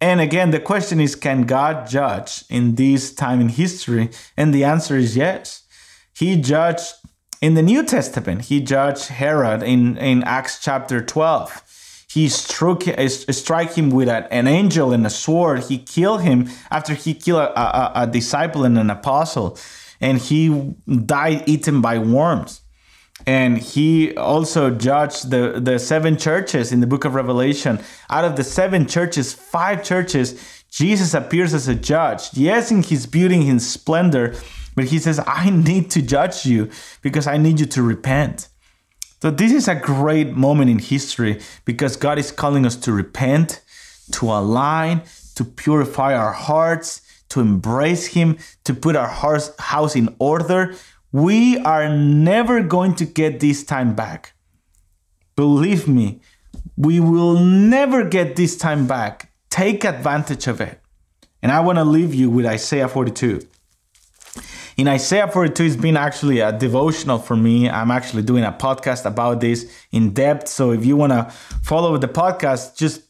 And 0.01 0.19
again, 0.19 0.49
the 0.49 0.59
question 0.59 0.99
is 0.99 1.15
can 1.15 1.43
God 1.43 1.87
judge 1.87 2.43
in 2.49 2.75
this 2.75 3.13
time 3.13 3.39
in 3.39 3.49
history? 3.49 4.09
And 4.35 4.53
the 4.53 4.63
answer 4.63 4.97
is 4.97 5.15
yes. 5.15 5.63
He 6.13 6.41
judged 6.41 6.93
in 7.41 7.55
the 7.55 7.63
New 7.63 7.83
Testament, 7.83 8.45
he 8.45 8.61
judged 8.61 9.07
Herod 9.07 9.63
in, 9.63 9.97
in 9.97 10.23
Acts 10.23 10.59
chapter 10.61 11.01
12. 11.01 12.07
He 12.07 12.29
struck, 12.29 12.87
uh, 12.87 13.07
strike 13.07 13.73
him 13.73 13.89
with 13.89 14.09
an 14.09 14.47
angel 14.47 14.91
and 14.91 15.05
a 15.07 15.09
sword. 15.09 15.63
He 15.63 15.79
killed 15.79 16.21
him 16.21 16.49
after 16.69 16.93
he 16.93 17.15
killed 17.15 17.41
a, 17.41 17.59
a, 17.59 18.03
a 18.03 18.07
disciple 18.07 18.63
and 18.63 18.77
an 18.77 18.89
apostle. 18.89 19.57
And 19.99 20.19
he 20.19 20.75
died 21.05 21.43
eaten 21.47 21.81
by 21.81 21.97
worms 21.97 22.60
and 23.25 23.57
he 23.57 24.15
also 24.15 24.69
judged 24.71 25.29
the, 25.29 25.59
the 25.59 25.79
seven 25.79 26.17
churches 26.17 26.71
in 26.71 26.79
the 26.79 26.87
book 26.87 27.05
of 27.05 27.15
Revelation. 27.15 27.79
Out 28.09 28.25
of 28.25 28.35
the 28.35 28.43
seven 28.43 28.87
churches, 28.87 29.33
five 29.33 29.83
churches, 29.83 30.63
Jesus 30.69 31.13
appears 31.13 31.53
as 31.53 31.67
a 31.67 31.75
judge. 31.75 32.33
Yes, 32.33 32.71
in 32.71 32.83
his 32.83 33.05
beauty, 33.05 33.35
in 33.35 33.41
his 33.41 33.69
splendor, 33.69 34.35
but 34.75 34.85
he 34.85 34.99
says, 34.99 35.19
I 35.27 35.49
need 35.49 35.91
to 35.91 36.01
judge 36.01 36.45
you 36.45 36.69
because 37.01 37.27
I 37.27 37.37
need 37.37 37.59
you 37.59 37.65
to 37.67 37.83
repent. 37.83 38.47
So, 39.21 39.29
this 39.29 39.51
is 39.51 39.67
a 39.67 39.75
great 39.75 40.31
moment 40.35 40.71
in 40.71 40.79
history 40.79 41.41
because 41.63 41.95
God 41.95 42.17
is 42.17 42.31
calling 42.31 42.65
us 42.65 42.75
to 42.77 42.91
repent, 42.91 43.61
to 44.13 44.31
align, 44.31 45.03
to 45.35 45.43
purify 45.43 46.15
our 46.15 46.31
hearts, 46.31 47.01
to 47.29 47.39
embrace 47.39 48.07
Him, 48.07 48.37
to 48.63 48.73
put 48.73 48.95
our 48.95 49.07
house 49.07 49.95
in 49.95 50.15
order 50.19 50.75
we 51.11 51.57
are 51.59 51.89
never 51.89 52.61
going 52.63 52.95
to 52.95 53.05
get 53.05 53.39
this 53.39 53.63
time 53.63 53.95
back. 53.95 54.33
Believe 55.35 55.87
me, 55.87 56.21
we 56.77 56.99
will 56.99 57.39
never 57.39 58.03
get 58.03 58.35
this 58.35 58.57
time 58.57 58.87
back. 58.87 59.31
Take 59.49 59.83
advantage 59.83 60.47
of 60.47 60.61
it. 60.61 60.79
And 61.41 61.51
I 61.51 61.59
want 61.59 61.77
to 61.77 61.83
leave 61.83 62.13
you 62.13 62.29
with 62.29 62.45
Isaiah 62.45 62.87
42. 62.87 63.41
In 64.77 64.87
Isaiah 64.87 65.27
42, 65.27 65.63
it's 65.63 65.75
been 65.75 65.97
actually 65.97 66.39
a 66.39 66.57
devotional 66.57 67.19
for 67.19 67.35
me. 67.35 67.69
I'm 67.69 67.91
actually 67.91 68.23
doing 68.23 68.43
a 68.43 68.51
podcast 68.51 69.05
about 69.05 69.41
this 69.41 69.71
in 69.91 70.13
depth. 70.13 70.47
So 70.47 70.71
if 70.71 70.85
you 70.85 70.95
want 70.95 71.11
to 71.11 71.31
follow 71.61 71.97
the 71.97 72.07
podcast, 72.07 72.77
just 72.77 73.01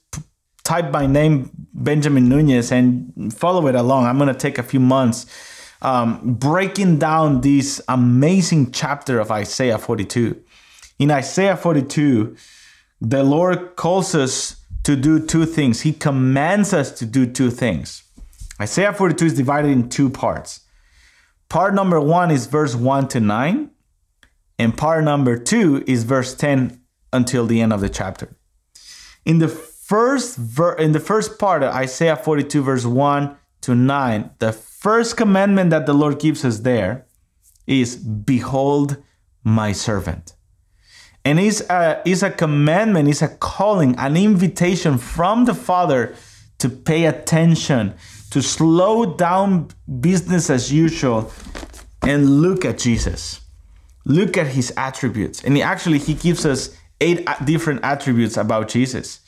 type 0.64 0.92
my 0.92 1.06
name, 1.06 1.52
Benjamin 1.74 2.30
Nunez, 2.30 2.72
and 2.72 3.34
follow 3.34 3.68
it 3.68 3.76
along. 3.76 4.06
I'm 4.06 4.18
going 4.18 4.28
to 4.28 4.40
take 4.40 4.58
a 4.58 4.64
few 4.64 4.80
months 4.80 5.26
um, 5.82 6.36
breaking 6.36 7.00
down 7.00 7.42
this 7.42 7.82
amazing 7.88 8.72
chapter 8.72 9.20
of 9.20 9.32
Isaiah 9.32 9.78
42. 9.78 10.42
In 11.00 11.12
Isaiah 11.12 11.58
42, 11.58 12.36
the 13.00 13.24
Lord 13.24 13.76
calls 13.76 14.14
us 14.14 14.58
to 14.84 14.96
do 14.96 15.26
two 15.26 15.46
things. 15.46 15.82
He 15.82 15.94
commands 15.94 16.74
us 16.74 16.92
to 17.00 17.06
do 17.06 17.26
two 17.26 17.50
things. 17.50 18.04
Isaiah 18.60 18.94
42 18.94 19.26
is 19.26 19.34
divided 19.34 19.72
in 19.72 19.90
two 19.90 20.10
parts. 20.10 20.62
Part 21.50 21.74
number 21.74 22.00
one 22.00 22.32
is 22.32 22.46
verse 22.46 22.76
1 22.76 23.08
to 23.10 23.20
9, 23.20 23.72
and 24.60 24.78
part 24.78 25.04
number 25.04 25.38
two 25.38 25.84
is 25.88 26.04
verse 26.04 26.34
10 26.36 26.80
until 27.12 27.46
the 27.46 27.60
end 27.60 27.74
of 27.74 27.82
the 27.82 27.90
chapter. 27.90 28.38
In 29.26 29.40
the 29.40 29.48
first 29.48 30.38
ver- 30.38 30.76
in 30.76 30.94
the 30.94 31.00
first 31.00 31.38
part 31.40 31.64
of 31.64 31.74
Isaiah 31.74 32.16
42, 32.16 32.62
verse 32.62 32.86
1 32.86 33.36
to 33.62 33.76
9, 33.76 34.30
the 34.40 34.54
first 34.82 35.16
commandment 35.16 35.70
that 35.70 35.86
the 35.86 35.94
Lord 35.94 36.20
gives 36.20 36.44
us 36.44 36.60
there 36.60 37.06
is 37.68 37.96
behold 37.96 38.98
my 39.44 39.72
servant. 39.72 40.34
And 41.24 41.40
it's 41.40 41.62
a, 41.70 42.02
it's 42.04 42.24
a 42.24 42.32
commandment, 42.32 43.08
it's 43.08 43.22
a 43.22 43.28
calling, 43.28 43.96
an 44.00 44.18
invitation 44.18 44.98
from 44.98 45.46
the 45.46 45.54
Father 45.54 46.16
to 46.58 46.68
pay 46.68 47.06
attention, 47.06 47.94
to 48.32 48.42
slow 48.42 49.16
down 49.16 49.70
business 50.00 50.50
as 50.50 50.74
usual 50.74 51.32
and 52.02 52.42
look 52.42 52.66
at 52.66 52.80
Jesus. 52.80 53.42
Look 54.06 54.36
at 54.36 54.48
his 54.48 54.74
attributes. 54.78 55.44
And 55.44 55.56
he 55.56 55.62
actually 55.62 56.00
he 56.00 56.16
gives 56.16 56.44
us 56.44 56.76
eight 57.00 57.28
different 57.46 57.82
attributes 57.84 58.36
about 58.36 58.68
Jesus. 58.68 59.20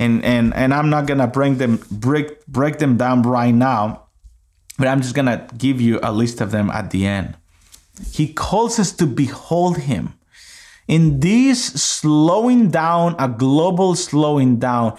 And 0.00 0.24
and 0.24 0.52
and 0.54 0.74
I'm 0.74 0.90
not 0.90 1.06
gonna 1.06 1.28
break 1.28 1.58
them 1.58 1.80
break 1.88 2.44
break 2.46 2.78
them 2.78 2.96
down 2.96 3.22
right 3.22 3.54
now, 3.54 4.07
but 4.78 4.86
I'm 4.86 5.02
just 5.02 5.14
gonna 5.14 5.46
give 5.58 5.80
you 5.80 5.98
a 6.02 6.12
list 6.12 6.40
of 6.40 6.50
them 6.50 6.70
at 6.70 6.90
the 6.90 7.06
end. 7.06 7.36
He 8.12 8.32
calls 8.32 8.78
us 8.78 8.92
to 8.92 9.06
behold 9.06 9.78
him. 9.78 10.14
In 10.86 11.20
this 11.20 11.64
slowing 11.64 12.70
down, 12.70 13.14
a 13.18 13.28
global 13.28 13.94
slowing 13.94 14.58
down, 14.58 14.96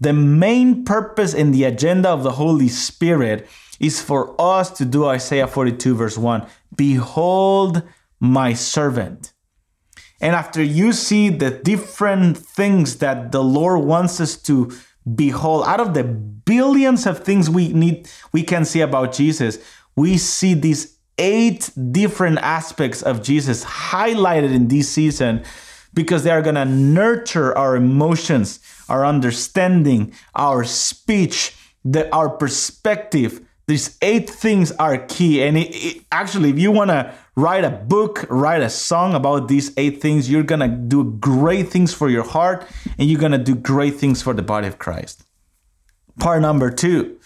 the 0.00 0.12
main 0.12 0.84
purpose 0.84 1.34
and 1.34 1.52
the 1.52 1.64
agenda 1.64 2.08
of 2.10 2.22
the 2.22 2.32
Holy 2.32 2.68
Spirit 2.68 3.48
is 3.80 4.00
for 4.00 4.40
us 4.40 4.70
to 4.70 4.84
do 4.84 5.06
Isaiah 5.06 5.48
42, 5.48 5.94
verse 5.96 6.18
1 6.18 6.46
Behold 6.76 7.82
my 8.20 8.52
servant. 8.52 9.32
And 10.20 10.36
after 10.36 10.62
you 10.62 10.92
see 10.92 11.30
the 11.30 11.50
different 11.50 12.38
things 12.38 12.98
that 12.98 13.32
the 13.32 13.42
Lord 13.42 13.84
wants 13.84 14.20
us 14.20 14.36
to 14.42 14.72
behold, 15.14 15.64
out 15.66 15.80
of 15.80 15.94
the 15.94 16.04
billions 16.04 17.06
of 17.06 17.20
things 17.20 17.48
we 17.48 17.68
need, 17.72 18.08
we 18.32 18.42
can 18.42 18.64
see 18.64 18.80
about 18.80 19.12
Jesus, 19.12 19.58
we 19.96 20.16
see 20.18 20.54
these 20.54 20.96
eight 21.18 21.70
different 21.90 22.38
aspects 22.38 23.02
of 23.02 23.22
Jesus 23.22 23.64
highlighted 23.64 24.52
in 24.54 24.68
this 24.68 24.88
season 24.88 25.44
because 25.94 26.24
they 26.24 26.30
are 26.30 26.42
going 26.42 26.54
to 26.54 26.64
nurture 26.64 27.56
our 27.56 27.76
emotions, 27.76 28.60
our 28.88 29.04
understanding, 29.04 30.12
our 30.34 30.64
speech, 30.64 31.54
the, 31.84 32.12
our 32.14 32.30
perspective. 32.30 33.40
These 33.66 33.98
eight 34.02 34.28
things 34.28 34.72
are 34.72 34.98
key. 34.98 35.42
And 35.42 35.56
it, 35.58 35.74
it, 35.74 36.04
actually, 36.10 36.50
if 36.50 36.58
you 36.58 36.70
want 36.70 36.90
to 36.90 37.14
write 37.36 37.64
a 37.64 37.70
book, 37.70 38.26
write 38.28 38.62
a 38.62 38.70
song 38.70 39.14
about 39.14 39.48
these 39.48 39.72
eight 39.76 40.00
things, 40.00 40.30
you're 40.30 40.42
going 40.42 40.60
to 40.60 40.68
do 40.68 41.04
great 41.04 41.68
things 41.68 41.94
for 41.94 42.08
your 42.08 42.24
heart 42.24 42.66
and 42.98 43.08
you're 43.08 43.20
going 43.20 43.32
to 43.32 43.38
do 43.38 43.54
great 43.54 43.94
things 43.96 44.22
for 44.22 44.34
the 44.34 44.42
body 44.42 44.66
of 44.66 44.78
Christ. 44.78 45.24
Part 46.18 46.42
number 46.42 46.70
two. 46.70 47.18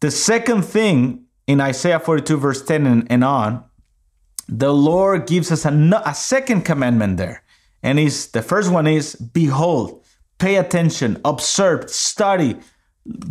The 0.00 0.10
second 0.10 0.62
thing 0.62 1.24
in 1.46 1.60
Isaiah 1.60 2.00
42, 2.00 2.36
verse 2.36 2.62
10 2.64 3.06
and, 3.08 3.24
on, 3.24 3.64
the 4.48 4.72
Lord 4.72 5.26
gives 5.26 5.50
us 5.50 5.64
a, 5.64 6.02
a 6.04 6.14
second 6.14 6.62
commandment 6.62 7.16
there. 7.16 7.42
And 7.82 7.98
is 7.98 8.28
the 8.28 8.42
first 8.42 8.70
one 8.70 8.86
is 8.86 9.16
behold, 9.16 10.04
pay 10.38 10.56
attention, 10.56 11.20
observe, 11.24 11.90
study, 11.90 12.56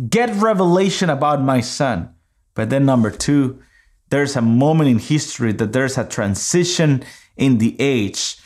get 0.08 0.34
revelation 0.36 1.08
about 1.08 1.42
my 1.42 1.60
son. 1.60 2.14
But 2.54 2.68
then 2.68 2.84
number 2.84 3.10
two, 3.10 3.62
there's 4.12 4.36
a 4.36 4.42
moment 4.42 4.90
in 4.90 4.98
history 4.98 5.52
that 5.52 5.72
there's 5.72 5.96
a 5.96 6.04
transition 6.04 7.02
in 7.38 7.56
the 7.56 7.74
age, 7.80 8.36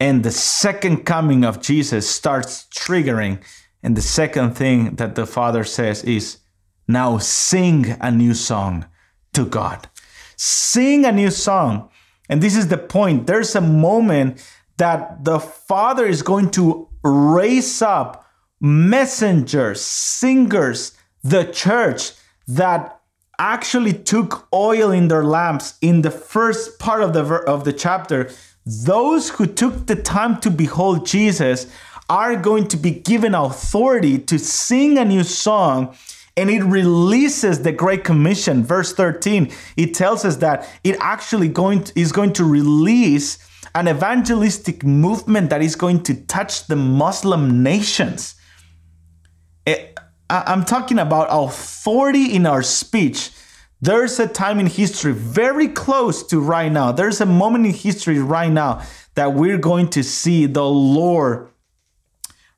and 0.00 0.24
the 0.24 0.32
second 0.32 1.06
coming 1.06 1.44
of 1.44 1.62
Jesus 1.62 2.10
starts 2.10 2.66
triggering. 2.74 3.40
And 3.84 3.96
the 3.96 4.02
second 4.02 4.56
thing 4.56 4.96
that 4.96 5.14
the 5.14 5.24
Father 5.24 5.62
says 5.62 6.02
is, 6.02 6.38
now 6.88 7.18
sing 7.18 7.96
a 8.00 8.10
new 8.10 8.34
song 8.34 8.86
to 9.32 9.46
God. 9.46 9.88
Sing 10.34 11.04
a 11.04 11.12
new 11.12 11.30
song. 11.30 11.88
And 12.28 12.42
this 12.42 12.56
is 12.56 12.66
the 12.66 12.76
point. 12.76 13.28
There's 13.28 13.54
a 13.54 13.60
moment 13.60 14.44
that 14.76 15.24
the 15.24 15.38
Father 15.38 16.04
is 16.04 16.22
going 16.22 16.50
to 16.52 16.88
raise 17.04 17.80
up 17.80 18.26
messengers, 18.60 19.80
singers, 19.80 20.96
the 21.22 21.44
church 21.44 22.12
that 22.48 22.95
actually 23.38 23.92
took 23.92 24.48
oil 24.52 24.90
in 24.90 25.08
their 25.08 25.24
lamps 25.24 25.74
in 25.80 26.02
the 26.02 26.10
first 26.10 26.78
part 26.78 27.02
of 27.02 27.12
the 27.12 27.24
of 27.24 27.64
the 27.64 27.72
chapter. 27.72 28.30
Those 28.64 29.30
who 29.30 29.46
took 29.46 29.86
the 29.86 29.96
time 29.96 30.40
to 30.40 30.50
behold 30.50 31.06
Jesus 31.06 31.66
are 32.08 32.36
going 32.36 32.68
to 32.68 32.76
be 32.76 32.90
given 32.90 33.34
authority 33.34 34.18
to 34.18 34.38
sing 34.38 34.98
a 34.98 35.04
new 35.04 35.24
song 35.24 35.96
and 36.36 36.50
it 36.50 36.62
releases 36.62 37.62
the 37.62 37.72
great 37.72 38.04
commission. 38.04 38.62
Verse 38.62 38.92
13 38.92 39.52
it 39.76 39.94
tells 39.94 40.24
us 40.24 40.36
that 40.36 40.68
it 40.84 40.96
actually 41.00 41.48
going 41.48 41.84
to, 41.84 41.98
is 41.98 42.12
going 42.12 42.32
to 42.34 42.44
release 42.44 43.38
an 43.74 43.88
evangelistic 43.88 44.84
movement 44.84 45.50
that 45.50 45.60
is 45.60 45.76
going 45.76 46.02
to 46.02 46.14
touch 46.14 46.66
the 46.66 46.76
muslim 46.76 47.62
nations. 47.62 48.34
It, 49.66 49.95
i'm 50.28 50.64
talking 50.64 50.98
about 50.98 51.28
authority 51.30 52.34
in 52.34 52.46
our 52.46 52.62
speech. 52.62 53.30
There's 53.80 54.18
a 54.18 54.26
time 54.26 54.58
in 54.58 54.66
history 54.66 55.12
very 55.12 55.68
close 55.68 56.26
to 56.28 56.40
right 56.40 56.72
now. 56.72 56.92
There's 56.92 57.20
a 57.20 57.26
moment 57.26 57.66
in 57.66 57.72
history 57.74 58.18
right 58.18 58.50
now 58.50 58.82
that 59.14 59.34
we're 59.34 59.58
going 59.58 59.90
to 59.90 60.02
see 60.02 60.46
the 60.46 60.64
lord 60.64 61.50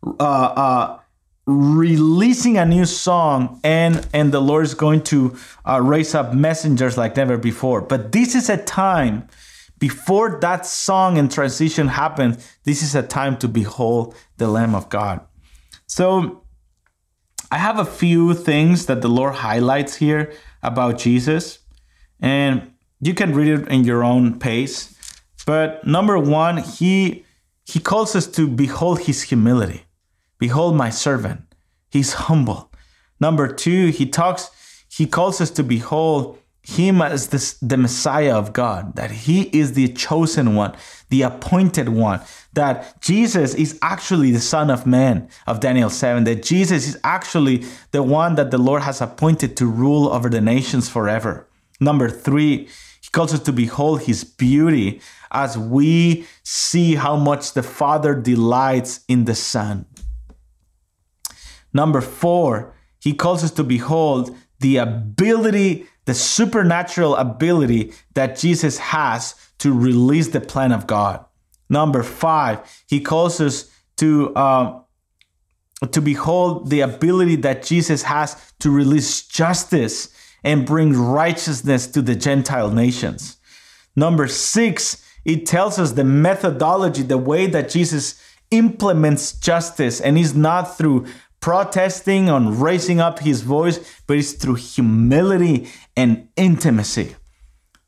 uh, 0.05 0.23
uh, 0.23 0.99
releasing 1.47 2.57
a 2.57 2.65
new 2.65 2.85
song 2.85 3.61
and 3.65 4.07
and 4.13 4.33
the 4.33 4.41
lord 4.41 4.65
is 4.65 4.75
going 4.75 5.03
to 5.03 5.37
uh, 5.65 5.81
raise 5.83 6.15
up 6.15 6.35
messengers 6.35 6.97
like 6.97 7.17
never 7.17 7.37
before. 7.37 7.81
But 7.81 8.13
this 8.13 8.35
is 8.35 8.49
a 8.49 8.57
time 8.57 9.29
before 9.79 10.39
that 10.41 10.67
song 10.67 11.19
and 11.19 11.31
transition 11.31 11.89
happens 11.89 12.45
this 12.65 12.83
is 12.83 12.95
a 12.95 13.03
time 13.03 13.37
to 13.39 13.49
behold 13.49 14.15
the 14.37 14.49
lamb 14.49 14.75
of 14.75 14.89
god. 14.89 15.21
So 15.87 16.45
i 17.51 17.59
have 17.59 17.79
a 17.79 17.85
few 17.85 18.35
things 18.35 18.87
that 18.87 19.03
the 19.03 19.09
lord 19.09 19.35
highlights 19.35 19.97
here 19.97 20.33
about 20.63 20.99
jesus 20.99 21.61
and 22.21 22.73
you 23.01 23.15
can 23.15 23.35
read 23.35 23.49
it 23.49 23.69
in 23.69 23.85
your 23.85 24.03
own 24.03 24.39
pace 24.39 24.95
but 25.47 25.87
number 25.87 26.19
one 26.19 26.59
he 26.59 27.25
he 27.65 27.79
calls 27.79 28.17
us 28.17 28.27
to 28.27 28.49
behold 28.49 29.01
his 29.01 29.23
humility 29.23 29.85
Behold 30.39 30.77
my 30.77 30.91
servant. 30.91 31.43
He's 31.91 32.13
humble. 32.13 32.71
Number 33.21 33.49
two, 33.49 33.89
he 33.89 34.07
talks, 34.07 34.51
he 34.89 35.07
calls 35.07 35.41
us 35.41 35.51
to 35.53 35.65
behold 35.65 36.39
him 36.63 37.01
as 37.01 37.29
this, 37.29 37.55
the 37.61 37.77
Messiah 37.77 38.37
of 38.37 38.53
God, 38.53 38.97
that 38.97 39.11
he 39.11 39.43
is 39.59 39.73
the 39.73 39.89
chosen 39.89 40.55
one, 40.55 40.77
the 41.09 41.23
appointed 41.23 41.89
one, 41.89 42.21
that 42.53 43.01
Jesus 43.01 43.55
is 43.55 43.79
actually 43.81 44.31
the 44.31 44.41
Son 44.41 44.71
of 44.71 44.87
Man 44.87 45.29
of 45.47 45.61
Daniel 45.61 45.91
7, 45.91 46.25
that 46.25 46.43
Jesus 46.43 46.87
is 46.87 46.99
actually 47.05 47.65
the 47.93 48.03
one 48.03 48.35
that 48.35 48.51
the 48.51 48.59
Lord 48.59 48.83
has 48.83 49.01
appointed 49.01 49.57
to 49.57 49.67
rule 49.67 50.09
over 50.09 50.29
the 50.29 50.41
nations 50.41 50.89
forever. 50.89 51.49
Number 51.81 52.11
three, 52.11 52.69
he 53.01 53.11
calls 53.11 53.33
us 53.33 53.41
to 53.41 53.53
behold 53.53 54.03
his 54.03 54.25
beauty 54.25 55.01
as 55.31 55.57
we 55.57 56.27
see 56.43 56.97
how 56.97 57.17
much 57.17 57.55
the 57.55 57.63
Father 57.63 58.15
delights 58.15 59.01
in 59.09 59.25
the 59.25 59.35
Son. 59.35 59.87
Number 61.73 62.01
four, 62.01 62.75
he 63.01 63.15
calls 63.15 63.45
us 63.45 63.51
to 63.53 63.65
behold 63.65 64.37
the 64.61 64.79
ability, 64.79 65.87
the 66.09 66.15
supernatural 66.15 67.15
ability 67.17 67.93
that 68.15 68.35
Jesus 68.39 68.79
has 68.79 69.35
to 69.59 69.71
release 69.71 70.29
the 70.29 70.41
plan 70.41 70.73
of 70.73 70.87
God. 70.87 71.23
Number 71.69 72.03
five, 72.03 72.61
he 72.89 73.03
calls 73.03 73.43
us 73.43 73.71
to 73.99 74.35
uh, 74.35 74.81
to 75.93 76.01
behold 76.01 76.71
the 76.71 76.81
ability 76.81 77.37
that 77.37 77.63
Jesus 77.63 78.05
has 78.05 78.53
to 78.61 78.71
release 78.71 79.27
justice 79.27 80.09
and 80.43 80.65
bring 80.65 80.95
righteousness 80.95 81.87
to 81.89 82.01
the 82.01 82.17
Gentile 82.17 82.71
nations. 82.71 83.37
Number 83.95 84.29
six, 84.29 85.05
it 85.27 85.45
tells 85.45 85.79
us 85.79 85.93
the 85.93 86.05
methodology, 86.05 87.03
the 87.03 87.19
way 87.19 87.49
that 87.49 87.69
Jesus 87.69 88.19
implements 88.51 89.33
justice, 89.33 90.01
and 90.01 90.17
is 90.17 90.35
not 90.35 90.79
through 90.79 91.05
protesting, 91.41 92.29
on 92.29 92.59
raising 92.59 92.99
up 92.99 93.21
his 93.21 93.43
voice, 93.43 93.79
but 94.07 94.17
it's 94.17 94.33
through 94.33 94.57
humility 94.57 95.69
and 95.99 96.29
intimacy. 96.37 97.17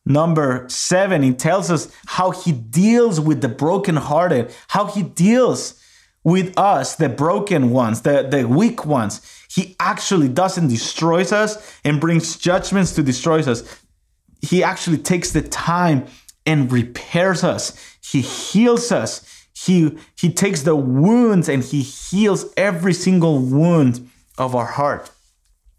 Number 0.05 0.67
seven, 0.69 1.23
he 1.23 1.33
tells 1.33 1.71
us 1.71 1.95
how 2.07 2.33
he 2.33 2.53
deals 2.53 3.21
with 3.21 3.41
the 3.41 3.49
brokenhearted, 3.49 4.53
how 4.69 4.87
he 4.87 5.03
deals 5.03 5.81
with 6.25 6.53
us, 6.59 6.97
the 6.97 7.09
broken 7.09 7.71
ones, 7.71 8.03
the, 8.03 8.27
the 8.29 8.47
weak 8.47 8.85
ones. 8.85 9.21
He 9.49 9.77
actually 9.81 10.29
doesn't 10.29 10.69
destroy 10.69 11.23
us 11.23 11.79
and 11.85 12.01
brings 12.01 12.37
judgments 12.37 12.93
to 12.97 13.03
destroy 13.03 13.41
us. 13.41 13.63
He 14.43 14.63
actually 14.63 14.99
takes 14.99 15.31
the 15.31 15.43
time 15.43 16.07
and 16.45 16.71
repairs 16.71 17.45
us. 17.45 17.97
He 18.03 18.21
heals 18.21 18.93
us 18.93 19.41
he, 19.67 19.99
he 20.17 20.33
takes 20.33 20.63
the 20.63 20.75
wounds 20.75 21.47
and 21.49 21.63
he 21.63 21.83
heals 21.83 22.47
every 22.57 22.95
single 22.95 23.41
wound 23.41 24.09
of 24.39 24.55
our 24.55 24.65
heart. 24.65 25.11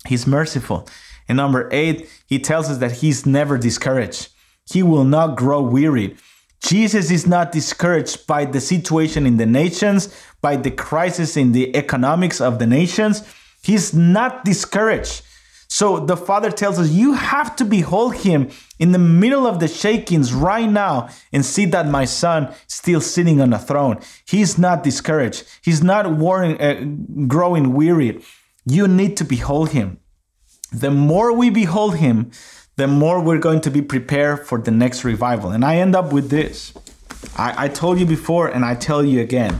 He's 0.05 0.27
merciful. 0.27 0.87
And 1.31 1.37
number 1.37 1.69
eight, 1.71 2.09
he 2.25 2.39
tells 2.39 2.69
us 2.69 2.79
that 2.79 2.91
he's 2.91 3.25
never 3.25 3.57
discouraged. 3.57 4.27
He 4.69 4.83
will 4.83 5.05
not 5.05 5.37
grow 5.37 5.61
weary. 5.61 6.17
Jesus 6.61 7.09
is 7.09 7.25
not 7.25 7.53
discouraged 7.53 8.27
by 8.27 8.43
the 8.43 8.59
situation 8.59 9.25
in 9.25 9.37
the 9.37 9.45
nations, 9.45 10.13
by 10.41 10.57
the 10.57 10.71
crisis 10.71 11.37
in 11.37 11.53
the 11.53 11.73
economics 11.73 12.41
of 12.41 12.59
the 12.59 12.67
nations. 12.67 13.23
He's 13.63 13.93
not 13.93 14.43
discouraged. 14.43 15.21
So 15.69 16.01
the 16.01 16.17
Father 16.17 16.51
tells 16.51 16.77
us, 16.77 16.89
You 16.89 17.13
have 17.13 17.55
to 17.55 17.63
behold 17.63 18.17
Him 18.17 18.49
in 18.77 18.91
the 18.91 18.99
middle 18.99 19.47
of 19.47 19.61
the 19.61 19.69
shakings 19.69 20.33
right 20.33 20.69
now 20.69 21.07
and 21.31 21.45
see 21.45 21.63
that 21.67 21.87
my 21.87 22.03
Son 22.03 22.53
still 22.67 22.99
sitting 22.99 23.39
on 23.39 23.53
a 23.53 23.57
throne. 23.57 24.01
He's 24.27 24.57
not 24.57 24.83
discouraged, 24.83 25.45
He's 25.63 25.81
not 25.81 26.17
worrying, 26.17 26.59
uh, 26.59 27.25
growing 27.25 27.71
weary. 27.71 28.21
You 28.65 28.89
need 28.89 29.15
to 29.15 29.23
behold 29.23 29.69
Him. 29.69 30.00
The 30.71 30.91
more 30.91 31.33
we 31.33 31.49
behold 31.49 31.97
Him, 31.97 32.31
the 32.75 32.87
more 32.87 33.21
we're 33.21 33.39
going 33.39 33.61
to 33.61 33.71
be 33.71 33.81
prepared 33.81 34.45
for 34.47 34.59
the 34.59 34.71
next 34.71 35.03
revival. 35.03 35.51
And 35.51 35.63
I 35.63 35.77
end 35.77 35.95
up 35.95 36.13
with 36.13 36.29
this. 36.29 36.73
I, 37.37 37.65
I 37.65 37.67
told 37.67 37.99
you 37.99 38.05
before, 38.05 38.47
and 38.47 38.65
I 38.65 38.75
tell 38.75 39.03
you 39.03 39.21
again. 39.21 39.59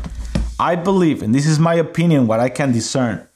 I 0.59 0.75
believe, 0.75 1.21
and 1.21 1.33
this 1.33 1.45
is 1.45 1.59
my 1.59 1.75
opinion, 1.75 2.27
what 2.27 2.39
I 2.39 2.49
can 2.49 2.71
discern 2.71 3.27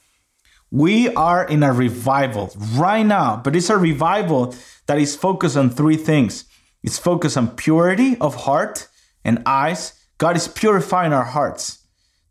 we 0.70 1.08
are 1.14 1.46
in 1.46 1.62
a 1.62 1.72
revival 1.72 2.52
right 2.74 3.06
now, 3.06 3.36
but 3.36 3.54
it's 3.54 3.70
a 3.70 3.76
revival 3.76 4.52
that 4.86 4.98
is 4.98 5.14
focused 5.14 5.56
on 5.56 5.70
three 5.70 5.96
things 5.96 6.44
it's 6.86 6.98
focused 6.98 7.36
on 7.36 7.56
purity 7.56 8.16
of 8.20 8.36
heart 8.46 8.86
and 9.24 9.42
eyes. 9.44 9.92
God 10.18 10.36
is 10.36 10.46
purifying 10.46 11.12
our 11.12 11.24
hearts. 11.24 11.78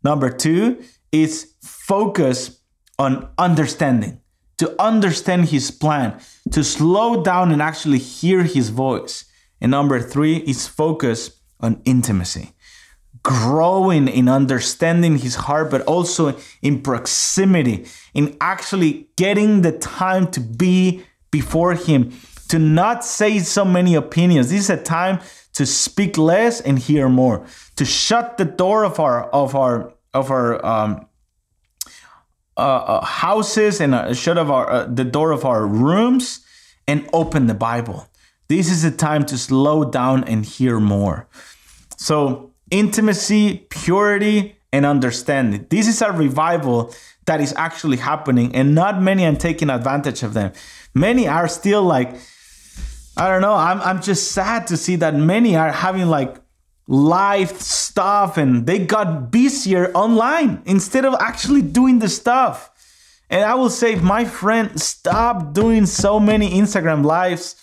Number 0.02 0.30
two 0.30 0.82
is 1.12 1.52
focus 1.60 2.58
on 2.98 3.28
understanding, 3.36 4.22
to 4.58 4.74
understand 4.80 5.48
His 5.48 5.70
plan, 5.70 6.20
to 6.52 6.64
slow 6.64 7.22
down 7.22 7.52
and 7.52 7.62
actually 7.62 7.98
hear 7.98 8.42
His 8.42 8.70
voice. 8.70 9.24
And 9.60 9.70
number 9.70 10.00
three 10.00 10.36
is 10.36 10.66
focus 10.66 11.30
on 11.60 11.80
intimacy 11.84 12.52
growing 13.26 14.06
in 14.06 14.28
understanding 14.28 15.18
his 15.18 15.34
heart, 15.34 15.68
but 15.68 15.82
also 15.82 16.32
in 16.62 16.80
proximity, 16.80 17.84
in 18.14 18.36
actually 18.40 19.08
getting 19.16 19.62
the 19.62 19.72
time 19.72 20.30
to 20.30 20.38
be 20.38 21.02
before 21.32 21.74
him, 21.74 22.12
to 22.48 22.56
not 22.56 23.04
say 23.04 23.40
so 23.40 23.64
many 23.64 23.96
opinions. 23.96 24.50
This 24.50 24.60
is 24.60 24.70
a 24.70 24.80
time 24.80 25.18
to 25.54 25.66
speak 25.66 26.16
less 26.16 26.60
and 26.60 26.78
hear 26.78 27.08
more, 27.08 27.44
to 27.74 27.84
shut 27.84 28.38
the 28.38 28.44
door 28.44 28.84
of 28.84 29.00
our 29.00 29.24
of 29.30 29.56
our 29.56 29.92
of 30.14 30.30
our 30.30 30.64
um, 30.64 31.08
uh, 32.56 32.60
uh, 32.60 33.04
houses 33.04 33.80
and 33.80 33.94
uh, 33.94 34.14
shut 34.14 34.38
of 34.38 34.50
our 34.50 34.70
uh, 34.70 34.86
the 34.86 35.04
door 35.04 35.30
of 35.30 35.44
our 35.44 35.66
rooms 35.66 36.40
and 36.88 37.08
open 37.12 37.46
the 37.46 37.54
Bible. 37.54 38.08
This 38.48 38.70
is 38.70 38.84
a 38.84 38.90
time 38.90 39.26
to 39.26 39.36
slow 39.36 39.84
down 39.84 40.24
and 40.24 40.44
hear 40.44 40.80
more. 40.80 41.26
So 41.96 42.52
intimacy, 42.70 43.66
purity, 43.70 44.56
and 44.72 44.86
understanding. 44.86 45.66
This 45.68 45.88
is 45.88 46.00
a 46.02 46.12
revival 46.12 46.94
that 47.26 47.40
is 47.40 47.52
actually 47.56 47.96
happening, 47.96 48.54
and 48.54 48.74
not 48.74 49.02
many 49.02 49.26
are 49.26 49.34
taking 49.34 49.68
advantage 49.68 50.22
of 50.22 50.32
them. 50.32 50.52
Many 50.94 51.26
are 51.26 51.48
still 51.48 51.82
like, 51.82 52.14
I 53.16 53.28
don't 53.28 53.42
know, 53.42 53.54
I'm, 53.54 53.80
I'm 53.80 54.00
just 54.00 54.32
sad 54.32 54.66
to 54.68 54.76
see 54.76 54.96
that 54.96 55.14
many 55.14 55.56
are 55.56 55.72
having 55.72 56.06
like 56.06 56.36
live 56.88 57.60
stuff 57.60 58.36
and 58.36 58.66
they 58.66 58.78
got 58.78 59.30
busier 59.30 59.90
online 59.92 60.62
instead 60.66 61.04
of 61.04 61.14
actually 61.20 61.62
doing 61.62 61.98
the 61.98 62.08
stuff. 62.08 62.70
And 63.28 63.44
I 63.44 63.54
will 63.54 63.70
say, 63.70 63.96
my 63.96 64.24
friend, 64.24 64.80
stop 64.80 65.52
doing 65.52 65.86
so 65.86 66.20
many 66.20 66.50
Instagram 66.50 67.04
lives. 67.04 67.56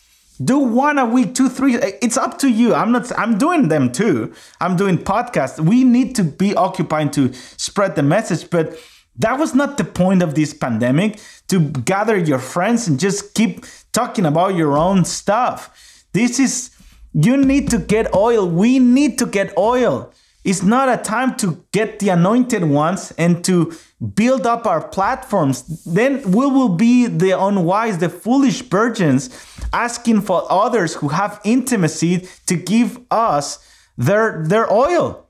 Do 0.44 0.58
one 0.60 0.98
a 0.98 1.06
week 1.06 1.36
two 1.36 1.48
three 1.48 1.76
it's 1.76 2.18
up 2.18 2.40
to 2.40 2.50
you. 2.50 2.74
I'm 2.74 2.92
not 2.92 3.18
i'm 3.18 3.38
doing 3.38 3.68
them 3.70 3.92
too. 3.92 4.34
I'm 4.60 4.76
doing 4.76 4.98
podcasts. 4.98 5.60
We 5.60 5.84
need 5.84 6.16
to 6.16 6.24
be 6.24 6.56
occupied 6.56 7.14
to 7.14 7.32
spread 7.34 7.96
the 7.96 8.04
message 8.04 8.50
but 8.50 8.78
that 9.16 9.38
was 9.38 9.54
not 9.54 9.78
the 9.78 9.84
point 9.84 10.24
of 10.24 10.34
this 10.34 10.54
pandemic 10.54 11.20
to 11.48 11.60
gather 11.60 12.18
your 12.18 12.40
friends 12.40 12.88
and 12.88 13.00
just 13.00 13.36
keep 13.36 13.66
talking 13.92 14.26
about 14.26 14.56
your 14.56 14.76
own 14.76 15.06
stuff. 15.06 16.04
This 16.14 16.40
is 16.40 16.72
you 17.14 17.38
need 17.38 17.70
to 17.70 17.78
get 17.78 18.14
oil 18.14 18.48
we 18.48 18.80
need 18.80 19.18
to 19.18 19.26
get 19.26 19.56
oil 19.58 20.12
it's 20.44 20.62
not 20.62 20.90
a 20.90 21.02
time 21.02 21.36
to 21.38 21.64
get 21.72 22.00
the 22.00 22.10
anointed 22.10 22.66
ones 22.66 23.14
and 23.18 23.44
to 23.46 23.74
build 24.16 24.46
up 24.46 24.68
our 24.68 24.86
platforms. 24.86 25.84
Then 25.86 26.22
we 26.32 26.46
will 26.46 26.76
be 26.76 27.08
the 27.08 27.40
unwise, 27.40 28.00
the 28.00 28.10
foolish 28.10 28.62
virgins 28.64 29.30
asking 29.72 30.22
for 30.22 30.46
others 30.52 30.96
who 30.96 31.10
have 31.10 31.40
intimacy 31.46 32.28
to 32.48 32.56
give 32.56 33.00
us 33.10 33.66
their, 33.98 34.44
their 34.46 34.72
oil. 34.72 35.30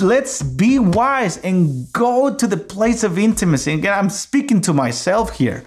Let's 0.00 0.42
be 0.42 0.78
wise 0.78 1.38
and 1.38 1.90
go 1.92 2.34
to 2.34 2.46
the 2.46 2.56
place 2.56 3.04
of 3.04 3.18
intimacy. 3.18 3.74
Again, 3.74 3.94
I'm 3.94 4.10
speaking 4.10 4.60
to 4.62 4.74
myself 4.74 5.38
here. 5.38 5.64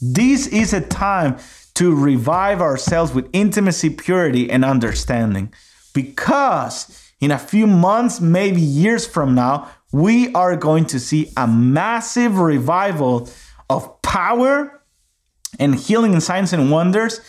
This 0.00 0.46
is 0.46 0.72
a 0.72 0.82
time 0.82 1.38
to 1.78 1.94
revive 1.94 2.60
ourselves 2.60 3.14
with 3.14 3.30
intimacy, 3.32 3.88
purity, 3.88 4.50
and 4.50 4.64
understanding 4.64 5.52
because 5.94 7.08
in 7.20 7.30
a 7.30 7.38
few 7.38 7.68
months, 7.68 8.20
maybe 8.20 8.60
years 8.60 9.06
from 9.06 9.36
now, 9.36 9.70
we 9.92 10.32
are 10.34 10.56
going 10.56 10.86
to 10.86 10.98
see 10.98 11.32
a 11.36 11.46
massive 11.46 12.40
revival 12.40 13.30
of 13.70 14.02
power 14.02 14.82
and 15.60 15.76
healing 15.76 16.14
and 16.14 16.22
signs 16.22 16.52
and 16.52 16.68
wonders, 16.70 17.20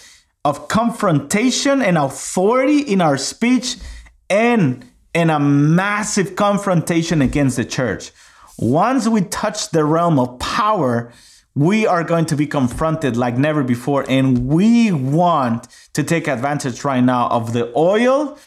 of 0.43 0.67
confrontation 0.67 1.83
and 1.83 1.95
authority 1.95 2.79
in 2.79 3.01
our 3.01 3.17
speech, 3.17 3.77
and, 4.31 4.83
and 5.13 5.29
a 5.29 5.39
massive 5.39 6.35
confrontation 6.35 7.21
against 7.21 7.55
the 7.55 7.65
church. 7.65 8.11
Once 8.57 9.07
we 9.07 9.21
touch 9.21 9.69
the 9.69 9.85
realm 9.85 10.17
of 10.17 10.39
power, 10.39 11.11
we 11.59 11.85
are 11.85 12.05
going 12.05 12.25
to 12.25 12.37
be 12.37 12.47
confronted 12.47 13.17
like 13.17 13.37
never 13.37 13.63
before. 13.63 14.05
And 14.07 14.47
we 14.47 14.93
want 14.93 15.67
to 15.93 16.05
take 16.05 16.29
advantage 16.29 16.85
right 16.85 17.03
now 17.03 17.27
of 17.27 17.51
the 17.51 17.69
oil 17.75 18.37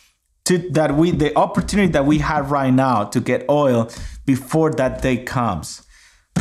to 0.46 0.56
that 0.70 0.96
we 0.96 1.10
the 1.10 1.36
opportunity 1.36 1.92
that 1.92 2.06
we 2.06 2.18
have 2.18 2.50
right 2.50 2.72
now 2.72 3.04
to 3.04 3.20
get 3.20 3.44
oil 3.50 3.90
before 4.24 4.70
that 4.72 5.02
day 5.02 5.18
comes. 5.18 5.86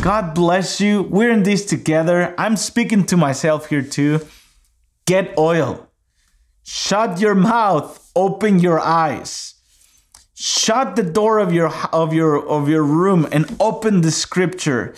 God 0.00 0.34
bless 0.34 0.80
you. 0.80 1.02
We're 1.02 1.30
in 1.30 1.42
this 1.42 1.66
together. 1.66 2.34
I'm 2.38 2.56
speaking 2.56 3.04
to 3.06 3.18
myself 3.18 3.68
here 3.68 3.82
too. 3.82 4.26
Get 5.04 5.36
oil. 5.36 5.88
Shut 6.62 7.20
your 7.20 7.34
mouth, 7.34 8.10
open 8.16 8.60
your 8.60 8.80
eyes. 8.80 9.56
Shut 10.34 10.96
the 10.96 11.02
door 11.02 11.38
of 11.38 11.52
your 11.52 11.68
of 11.92 12.14
your 12.14 12.48
of 12.48 12.66
your 12.66 12.82
room 12.82 13.28
and 13.30 13.44
open 13.60 14.00
the 14.00 14.10
scripture. 14.10 14.94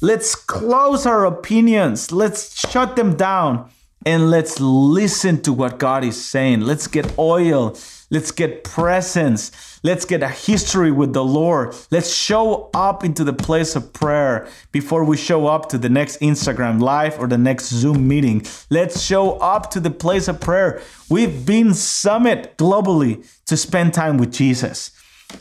Let's 0.00 0.34
close 0.34 1.06
our 1.06 1.24
opinions. 1.26 2.12
Let's 2.12 2.58
shut 2.68 2.96
them 2.96 3.16
down 3.16 3.70
and 4.06 4.30
let's 4.30 4.60
listen 4.60 5.42
to 5.42 5.52
what 5.52 5.78
God 5.78 6.04
is 6.04 6.22
saying. 6.24 6.60
Let's 6.60 6.86
get 6.86 7.18
oil 7.18 7.76
Let's 8.10 8.30
get 8.30 8.64
presence. 8.64 9.52
Let's 9.82 10.06
get 10.06 10.22
a 10.22 10.28
history 10.28 10.90
with 10.90 11.12
the 11.12 11.24
Lord. 11.24 11.74
Let's 11.90 12.10
show 12.10 12.70
up 12.72 13.04
into 13.04 13.22
the 13.22 13.34
place 13.34 13.76
of 13.76 13.92
prayer 13.92 14.48
before 14.72 15.04
we 15.04 15.18
show 15.18 15.46
up 15.46 15.68
to 15.70 15.78
the 15.78 15.90
next 15.90 16.20
Instagram 16.20 16.80
live 16.80 17.18
or 17.18 17.26
the 17.26 17.36
next 17.36 17.68
Zoom 17.68 18.08
meeting. 18.08 18.46
Let's 18.70 19.02
show 19.02 19.32
up 19.38 19.70
to 19.72 19.80
the 19.80 19.90
place 19.90 20.26
of 20.26 20.40
prayer. 20.40 20.80
We've 21.10 21.44
been 21.44 21.74
summit 21.74 22.56
globally 22.56 23.26
to 23.44 23.58
spend 23.58 23.92
time 23.92 24.16
with 24.16 24.32
Jesus. 24.32 24.90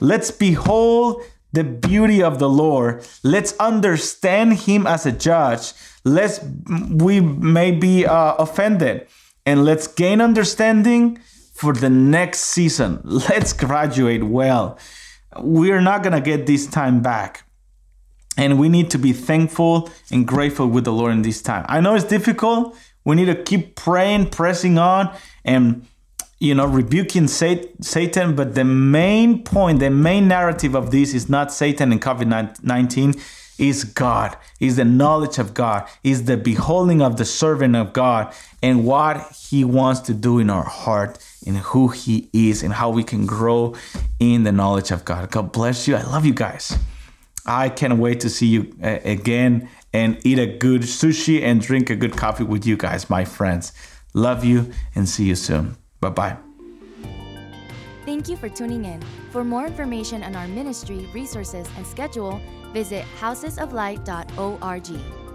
Let's 0.01 0.29
behold 0.29 1.23
the 1.53 1.63
beauty 1.63 2.21
of 2.21 2.39
the 2.39 2.49
Lord. 2.49 3.05
Let's 3.23 3.53
understand 3.59 4.53
Him 4.59 4.85
as 4.85 5.05
a 5.05 5.11
judge. 5.11 5.73
Let's 6.03 6.39
we 6.89 7.19
may 7.19 7.71
be 7.71 8.05
uh, 8.05 8.35
offended, 8.35 9.07
and 9.45 9.65
let's 9.65 9.87
gain 9.87 10.21
understanding 10.21 11.19
for 11.57 11.73
the 11.73 11.89
next 11.89 12.41
season. 12.41 13.01
Let's 13.03 13.51
graduate 13.51 14.23
well. 14.23 14.77
We're 15.39 15.81
not 15.81 16.03
to 16.03 16.21
get 16.21 16.45
this 16.45 16.67
time 16.67 17.01
back. 17.01 17.43
And 18.37 18.59
we 18.59 18.69
need 18.69 18.91
to 18.91 18.99
be 18.99 19.11
thankful 19.11 19.89
and 20.11 20.27
grateful 20.27 20.67
with 20.67 20.85
the 20.85 20.93
Lord 20.93 21.13
in 21.13 21.23
this 21.23 21.41
time. 21.41 21.65
I 21.67 21.81
know 21.81 21.95
it's 21.95 22.05
difficult. 22.05 22.77
We 23.03 23.15
need 23.15 23.25
to 23.25 23.43
keep 23.43 23.75
praying, 23.75 24.29
pressing 24.29 24.77
on, 24.77 25.11
and 25.43 25.87
you 26.39 26.53
know, 26.53 26.65
rebuking 26.65 27.27
Satan. 27.27 28.35
But 28.35 28.55
the 28.55 28.63
main 28.63 29.43
point, 29.43 29.79
the 29.79 29.89
main 29.89 30.27
narrative 30.27 30.75
of 30.75 30.91
this 30.91 31.13
is 31.13 31.29
not 31.29 31.51
Satan 31.51 31.91
and 31.91 32.01
COVID 32.01 32.63
19 32.63 33.15
is 33.57 33.83
God, 33.83 34.37
is 34.59 34.75
the 34.75 34.85
knowledge 34.85 35.39
of 35.39 35.53
God, 35.53 35.87
is 36.03 36.25
the 36.25 36.37
beholding 36.37 37.01
of 37.01 37.17
the 37.17 37.25
servant 37.25 37.75
of 37.75 37.93
God 37.93 38.33
and 38.61 38.85
what 38.85 39.31
he 39.49 39.63
wants 39.63 40.01
to 40.01 40.13
do 40.13 40.39
in 40.39 40.49
our 40.49 40.63
heart 40.63 41.17
and 41.45 41.57
who 41.57 41.87
he 41.87 42.29
is 42.33 42.63
and 42.63 42.73
how 42.73 42.89
we 42.89 43.03
can 43.03 43.25
grow 43.25 43.75
in 44.19 44.43
the 44.43 44.51
knowledge 44.51 44.91
of 44.91 45.05
God. 45.05 45.31
God 45.31 45.51
bless 45.51 45.87
you. 45.87 45.95
I 45.95 46.03
love 46.03 46.25
you 46.25 46.33
guys. 46.33 46.77
I 47.45 47.69
can't 47.69 47.97
wait 47.97 48.19
to 48.21 48.29
see 48.29 48.47
you 48.47 48.75
uh, 48.83 48.99
again 49.03 49.69
and 49.93 50.19
eat 50.25 50.37
a 50.37 50.45
good 50.45 50.81
sushi 50.81 51.41
and 51.41 51.61
drink 51.61 51.89
a 51.89 51.95
good 51.95 52.15
coffee 52.17 52.43
with 52.43 52.65
you 52.65 52.75
guys, 52.75 53.09
my 53.09 53.23
friends. 53.23 53.71
Love 54.13 54.43
you 54.43 54.71
and 54.93 55.07
see 55.07 55.25
you 55.25 55.35
soon. 55.35 55.77
Bye 55.99 56.09
bye. 56.09 56.37
Thank 58.05 58.29
you 58.29 58.37
for 58.37 58.47
tuning 58.47 58.85
in. 58.85 59.01
For 59.31 59.43
more 59.43 59.67
information 59.67 60.23
on 60.23 60.35
our 60.35 60.47
ministry, 60.47 61.09
resources, 61.13 61.67
and 61.75 61.85
schedule, 61.85 62.39
visit 62.71 63.03
housesoflight.org. 63.19 65.26